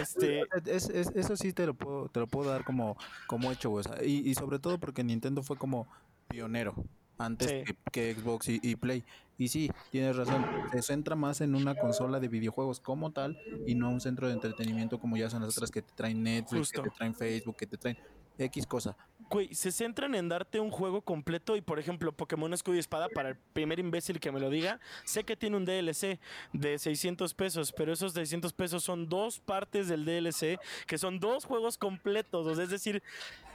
[0.00, 3.70] Este, Es- es- eso sí te lo puedo, te lo puedo dar como, como hecho,
[3.70, 3.84] güey.
[3.86, 5.86] O sea, y, y sobre todo porque Nintendo fue como
[6.28, 6.74] pionero
[7.18, 7.64] antes Sí.
[7.64, 9.04] que, que Xbox y, y Play.
[9.38, 13.74] Y sí, tienes razón, se centra más en una consola de videojuegos como tal y
[13.76, 16.82] no un centro de entretenimiento como ya son las otras que te traen Netflix, Justo.
[16.82, 17.98] que te traen Facebook, que te traen
[18.36, 18.96] X cosa.
[19.30, 23.08] Güey, se centran en darte un juego completo y, por ejemplo, Pokémon Escudo y Espada,
[23.08, 26.18] para el primer imbécil que me lo diga, sé que tiene un DLC
[26.52, 31.44] de 600 pesos, pero esos 600 pesos son dos partes del DLC, que son dos
[31.44, 33.02] juegos completos, o sea, es decir,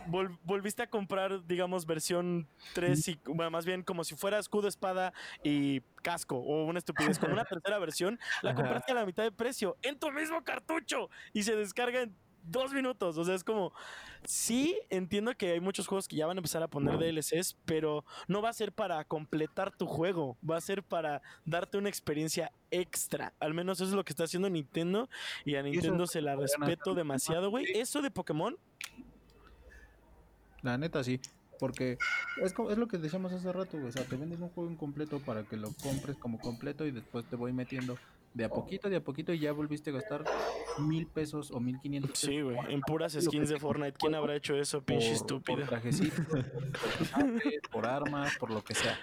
[0.07, 4.67] vol- volviste a comprar, digamos, versión 3 y bueno, más bien como si fuera escudo,
[4.67, 5.13] espada
[5.43, 9.31] y casco o una estupidez, como una tercera versión, la compraste a la mitad de
[9.31, 13.17] precio en tu mismo cartucho y se descarga en dos minutos.
[13.17, 13.73] O sea, es como,
[14.23, 18.05] sí, entiendo que hay muchos juegos que ya van a empezar a poner DLCs, pero
[18.27, 22.51] no va a ser para completar tu juego, va a ser para darte una experiencia
[22.71, 23.33] extra.
[23.39, 25.09] Al menos eso es lo que está haciendo Nintendo
[25.45, 27.65] y a Nintendo se la respeto demasiado, güey.
[27.73, 28.57] Eso de Pokémon,
[30.61, 31.19] La neta sí.
[31.59, 31.97] Porque
[32.41, 33.89] es lo que decíamos hace rato, güey.
[33.89, 37.25] O sea, te vendes un juego incompleto para que lo compres como completo y después
[37.25, 37.97] te voy metiendo
[38.33, 40.23] de a poquito, de a poquito y ya volviste a gastar
[40.79, 42.29] mil pesos o mil quinientos pesos.
[42.29, 43.97] Sí, güey, en puras skins de te Fortnite.
[43.97, 45.59] ¿Quién habrá hecho eso, pinche estúpido?
[45.59, 46.25] por trajecitos,
[47.71, 48.97] por por armas, por lo que sea.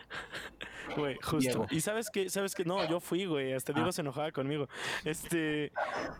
[0.96, 1.38] Güey, justo.
[1.38, 1.66] Diego.
[1.70, 3.52] Y sabes que, sabes que, no, yo fui, güey.
[3.52, 4.68] Hasta Diego se enojaba conmigo.
[5.04, 5.72] Este,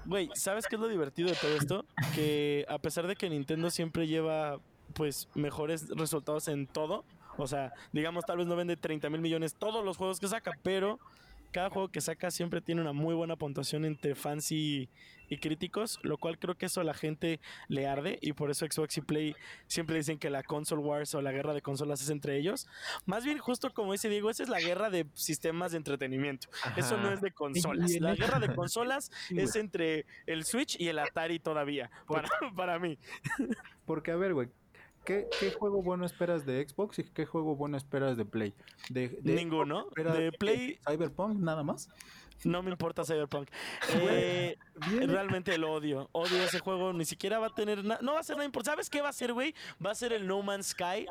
[0.05, 1.85] güey, ¿sabes qué es lo divertido de todo esto?
[2.15, 4.61] Que a pesar de que Nintendo siempre lleva,
[4.95, 7.05] pues, mejores resultados en todo.
[7.37, 10.53] O sea, digamos, tal vez no vende 30 mil millones todos los juegos que saca,
[10.63, 10.99] pero
[11.51, 14.89] cada juego que saca siempre tiene una muy buena puntuación entre fans y,
[15.31, 18.67] y críticos, lo cual creo que eso a la gente le arde y por eso
[18.67, 19.37] Xbox y Play
[19.67, 22.67] siempre dicen que la console wars o la guerra de consolas es entre ellos.
[23.07, 26.49] Más bien, justo como dice Diego, esa es la guerra de sistemas de entretenimiento.
[26.77, 27.91] Eso no es de consolas.
[28.01, 32.99] La guerra de consolas es entre el Switch y el Atari todavía, para, para mí.
[33.87, 34.49] Porque, a ver, güey,
[35.05, 38.55] ¿qué, ¿qué juego bueno esperas de Xbox y qué juego bueno esperas de Play?
[38.89, 39.87] De, de Ninguno.
[39.97, 41.89] De Play Cyberpunk, nada más.
[42.45, 43.49] no me importa Cyberpunk.
[44.01, 44.57] Eh,
[45.07, 46.09] realmente lo odio.
[46.13, 46.93] Odio ese juego.
[46.93, 48.01] Ni siquiera va a tener nada.
[48.03, 48.71] No va a ser nada importante.
[48.77, 49.55] ¿Sabes qué va a ser, güey?
[49.85, 51.07] Va a ser el No Man's Sky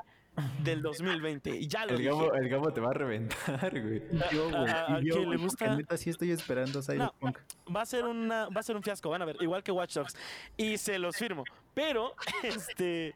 [0.64, 1.50] del 2020.
[1.58, 2.10] Y ya lo El dije.
[2.10, 4.02] gamo, el gamo te va a reventar, güey.
[4.32, 7.38] Yo, güey, a- yo, le gusta- neta sí estoy esperando Cyberpunk.
[7.76, 9.96] va a ser una va a ser un fiasco, van a ver, igual que Watch
[9.96, 10.16] Dogs
[10.58, 11.44] y se los firmo.
[11.74, 12.14] Pero
[12.44, 13.14] este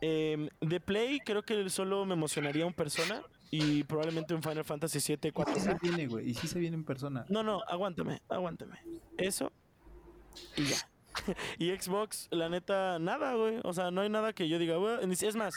[0.00, 5.00] em, de Play creo que solo me emocionaría un Persona y probablemente un Final Fantasy
[5.00, 5.80] 7 Y sí se 4K.
[5.80, 7.24] viene, güey, y sí se viene en persona.
[7.28, 8.78] No, no, aguántame, aguántame.
[9.16, 9.50] Eso
[10.56, 10.76] y ya.
[11.58, 13.60] Y Xbox, la neta, nada, güey.
[13.62, 15.14] O sea, no hay nada que yo diga, güey.
[15.14, 15.54] si- Es más,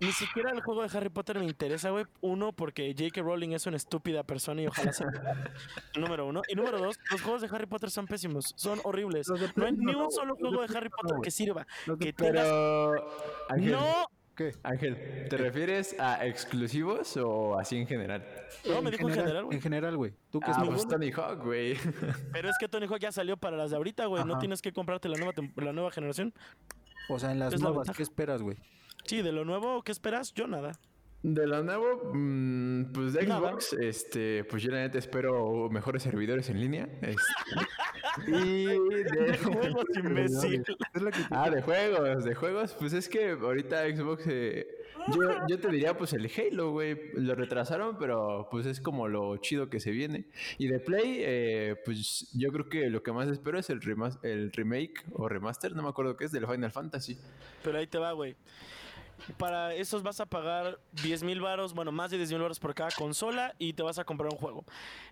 [0.00, 2.06] ni siquiera el juego de Harry Potter me interesa, güey.
[2.20, 3.20] Uno, porque J.K.
[3.22, 5.06] Rowling es una estúpida persona y ojalá sea.
[5.98, 6.42] número uno.
[6.48, 8.52] Y número dos, los juegos de Harry Potter son pésimos.
[8.56, 9.28] Son horribles.
[9.56, 11.66] No hay ni un solo juego de Harry Potter que sirva.
[11.98, 12.48] Que tengas.
[13.48, 14.06] Ángel, ¡No!
[14.34, 14.54] ¿Qué?
[14.62, 18.24] Ángel, ¿te refieres a exclusivos o así en general?
[18.66, 19.60] No, me dijo en general, En güey.
[19.60, 20.14] general, güey.
[20.30, 21.76] Tú que Ah, es pues Tony Hawk, güey.
[22.32, 24.24] Pero es que Tony Hawk ya salió para las de ahorita, güey.
[24.24, 26.32] No tienes que comprarte la nueva, la nueva generación.
[27.10, 27.90] O sea, en las es nuevas.
[27.94, 28.56] ¿qué esperas, güey?
[29.10, 30.32] Sí, de lo nuevo, ¿qué esperas?
[30.34, 30.78] Yo nada.
[31.24, 33.40] De lo nuevo, mm, pues de Nada.
[33.50, 36.88] Xbox, este, pues yo la neta espero mejores servidores en línea.
[37.02, 39.36] este, y de...
[39.42, 40.62] Juegos, imbécil.
[40.94, 44.68] Es lo que te- Ah, de juegos, de juegos, pues es que ahorita Xbox, eh,
[45.12, 49.36] yo, yo te diría pues el Halo, güey, lo retrasaron, pero pues es como lo
[49.38, 50.26] chido que se viene.
[50.56, 54.20] Y de Play, eh, pues yo creo que lo que más espero es el, remas-
[54.22, 57.18] el remake o remaster, no me acuerdo qué es, del Final Fantasy.
[57.64, 58.36] Pero ahí te va, güey.
[59.38, 62.74] Para esos vas a pagar 10 mil baros, bueno, más de 10 mil baros por
[62.74, 64.64] cada consola y te vas a comprar un juego.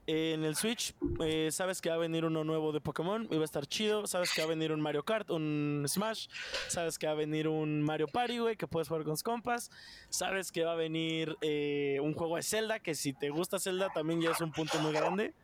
[0.06, 3.42] En el Switch, eh, sabes que va a venir uno nuevo de Pokémon y va
[3.42, 4.06] a estar chido.
[4.06, 6.28] Sabes que va a venir un Mario Kart, un Smash.
[6.68, 9.70] Sabes que va a venir un Mario Party, güey, que puedes jugar con compas.
[10.08, 13.90] Sabes que va a venir eh, un juego de Zelda, que si te gusta Zelda
[13.90, 15.34] también ya es un punto muy grande.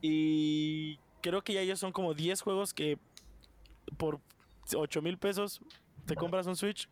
[0.00, 2.98] Y creo que ya ellos son como 10 juegos que
[3.96, 4.20] por
[4.74, 5.60] 8 mil pesos
[6.06, 6.88] te compras un Switch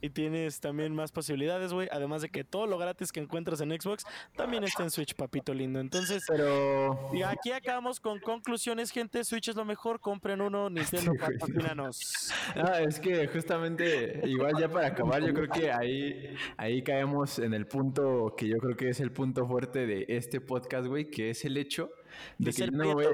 [0.00, 1.88] y tienes también más posibilidades, güey.
[1.90, 4.04] Además de que todo lo gratis que encuentras en Xbox
[4.36, 5.80] también está en Switch, papito lindo.
[5.80, 7.10] Entonces, Pero...
[7.12, 9.24] y aquí acabamos con conclusiones, gente.
[9.24, 12.32] Switch es lo mejor, compren uno, Nintendo, patrocínanos.
[12.56, 17.54] No, es que justamente, igual ya para acabar, yo creo que ahí, ahí caemos en
[17.54, 21.30] el punto que yo creo que es el punto fuerte de este podcast, güey, que
[21.30, 21.90] es el hecho
[22.38, 23.06] de, De que yo no voy,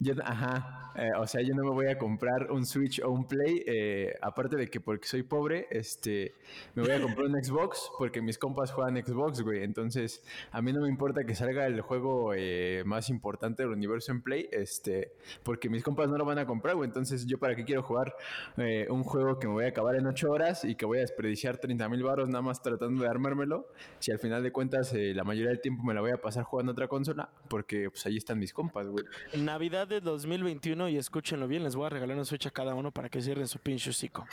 [0.00, 3.26] yo- ajá, eh, o sea, yo no me voy a comprar un Switch o un
[3.26, 6.34] Play, eh, aparte de que porque soy pobre, este,
[6.74, 10.72] me voy a comprar un Xbox porque mis compas juegan Xbox, güey, entonces a mí
[10.72, 15.12] no me importa que salga el juego eh, más importante del universo en Play, este,
[15.42, 18.14] porque mis compas no lo van a comprar, güey, entonces yo para qué quiero jugar
[18.56, 21.00] eh, un juego que me voy a acabar en 8 horas y que voy a
[21.02, 23.68] desperdiciar 30 mil baros nada más tratando de armármelo,
[23.98, 26.44] si al final de cuentas eh, la mayoría del tiempo me la voy a pasar
[26.44, 29.04] jugando otra consola, porque pues ahí están mis compas, güey.
[29.36, 32.90] Navidad de 2021 y escúchenlo bien, les voy a regalar un Switch a cada uno
[32.90, 34.26] para que cierren su pinche hocico.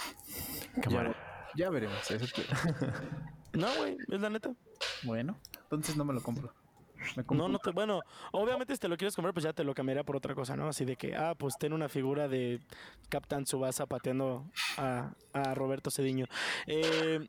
[1.55, 2.25] Ya veremos, eso.
[3.53, 4.51] No, güey, es la neta.
[5.03, 6.51] Bueno, entonces no me lo compro.
[7.15, 8.01] Me compro No, no te, bueno,
[8.31, 10.67] obviamente si te lo quieres comprar, pues ya te lo cambiaría por otra cosa, ¿no?
[10.67, 12.61] Así de que, ah, pues ten una figura de
[13.09, 16.25] Captain Subasa pateando a, a Roberto Cediño.
[16.65, 17.27] Eh,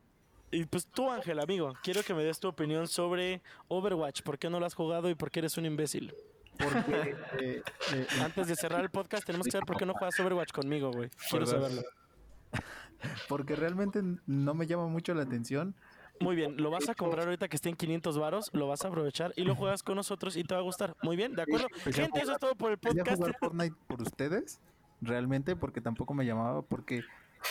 [0.49, 4.21] y pues tú, Ángel, amigo, quiero que me des tu opinión sobre Overwatch.
[4.23, 6.13] ¿Por qué no lo has jugado y por qué eres un imbécil?
[6.57, 10.19] Porque eh, eh, Antes de cerrar el podcast, tenemos que saber por qué no juegas
[10.19, 11.09] Overwatch conmigo, güey.
[11.29, 11.81] Quiero saberlo.
[13.29, 15.75] porque realmente no me llama mucho la atención.
[16.19, 18.87] Muy bien, lo vas a comprar ahorita que esté en 500 varos, lo vas a
[18.87, 20.95] aprovechar y lo juegas con nosotros y te va a gustar.
[21.03, 21.67] Muy bien, ¿de acuerdo?
[21.85, 23.17] A Gente, eso es todo por el podcast.
[23.17, 24.61] jugar Fortnite por ustedes,
[25.01, 27.03] realmente, porque tampoco me llamaba, porque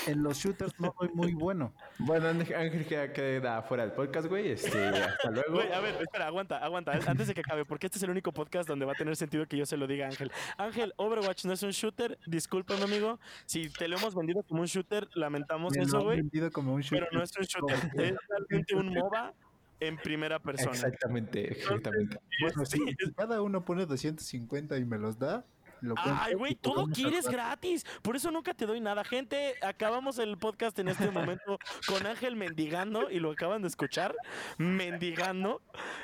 [0.06, 1.72] En los shooters no soy muy bueno.
[1.98, 4.50] Bueno, Ángel queda, queda fuera del podcast, güey.
[4.50, 5.54] Este, hasta luego.
[5.54, 6.92] Güey, a ver, espera, aguanta, aguanta.
[7.06, 9.46] Antes de que acabe, porque este es el único podcast donde va a tener sentido
[9.46, 10.30] que yo se lo diga a Ángel.
[10.58, 12.18] Ángel, Overwatch no es un shooter.
[12.26, 13.18] Discúlpame, amigo.
[13.46, 16.16] Si te lo hemos vendido como un shooter, lamentamos Me lo eso, güey.
[16.18, 17.12] vendido como un Pero shooter.
[17.18, 17.76] no es un shooter.
[18.00, 19.32] Es realmente un MOBA
[19.80, 20.72] en primera persona.
[20.72, 22.18] Exactamente, exactamente.
[22.40, 22.96] Bueno, si, Sí.
[22.98, 25.44] si cada uno pone 250 y me los da,
[25.84, 27.84] lo Ay, güey, todo quieres gratis.
[28.02, 29.04] Por eso nunca te doy nada.
[29.04, 34.14] Gente, acabamos el podcast en este momento con Ángel mendigando y lo acaban de escuchar.
[34.58, 35.60] Mendigando.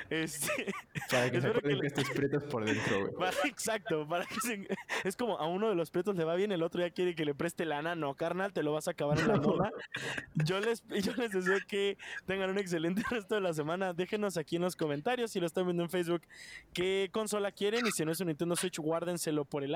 [0.09, 0.71] Este,
[1.09, 2.09] Para que se que le- que estés
[2.49, 3.29] por dentro, güey.
[3.45, 4.07] exacto.
[4.07, 4.67] Para que se-
[5.03, 7.25] es como a uno de los pretos le va bien, el otro ya quiere que
[7.25, 7.95] le preste lana.
[7.95, 9.71] No, carnal, te lo vas a acabar en la moda.
[10.35, 13.93] Yo les, yo les deseo que tengan un excelente resto de la semana.
[13.93, 16.21] Déjenos aquí en los comentarios si lo están viendo en Facebook
[16.73, 19.70] qué consola quieren y si no es un Nintendo Switch, guárdenselo por el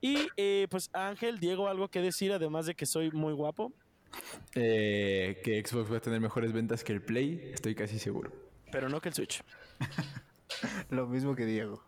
[0.00, 3.72] Y eh, pues Ángel, Diego, algo que decir, además de que soy muy guapo.
[4.54, 8.32] Eh, que Xbox va a tener mejores ventas que el Play, estoy casi seguro.
[8.70, 9.42] Pero no que el Switch.
[10.90, 11.82] Lo mismo que Diego.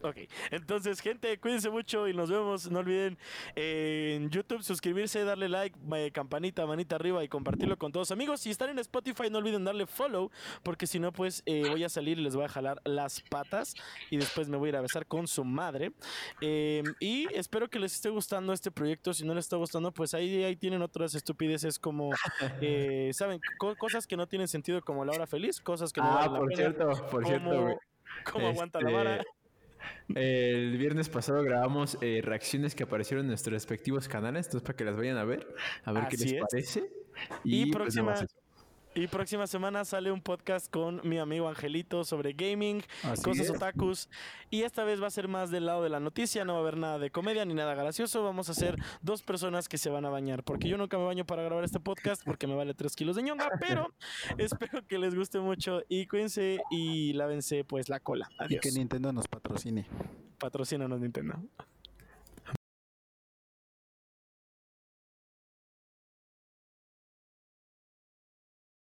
[0.00, 0.16] Ok,
[0.52, 2.70] entonces gente, cuídense mucho y nos vemos.
[2.70, 3.18] No olviden
[3.56, 8.40] eh, en YouTube suscribirse, darle like, eh, campanita, manita arriba y compartirlo con todos amigos.
[8.40, 10.30] Si están en Spotify, no olviden darle follow,
[10.62, 13.74] porque si no, pues eh, voy a salir y les voy a jalar las patas
[14.08, 15.90] y después me voy a ir a besar con su madre.
[16.40, 19.12] Eh, y espero que les esté gustando este proyecto.
[19.12, 22.10] Si no les está gustando, pues ahí, ahí tienen otras estupideces como,
[22.62, 23.40] eh, ¿saben?
[23.58, 26.38] Co- cosas que no tienen sentido como la hora feliz, cosas que no Ah, la
[26.38, 27.78] por pena, cierto, por cierto,
[28.30, 29.24] como aguanta la Este, vara.
[30.14, 34.84] El viernes pasado grabamos eh, reacciones que aparecieron en nuestros respectivos canales, entonces para que
[34.84, 35.46] las vayan a ver,
[35.84, 36.40] a ver qué les es.
[36.50, 36.90] parece.
[37.44, 38.34] Y pues, próxima- más eso.
[38.98, 43.50] Y próxima semana sale un podcast con mi amigo Angelito sobre gaming, Así cosas es.
[43.52, 44.08] otakus.
[44.50, 46.62] Y esta vez va a ser más del lado de la noticia, no va a
[46.62, 48.24] haber nada de comedia ni nada gracioso.
[48.24, 50.42] Vamos a ser dos personas que se van a bañar.
[50.42, 53.22] Porque yo nunca me baño para grabar este podcast porque me vale 3 kilos de
[53.22, 53.48] ñonga.
[53.60, 53.94] Pero
[54.36, 58.28] espero que les guste mucho y cuídense y lávense pues la cola.
[58.48, 59.86] Y que Nintendo nos patrocine.
[60.40, 61.40] Patrocínanos Nintendo.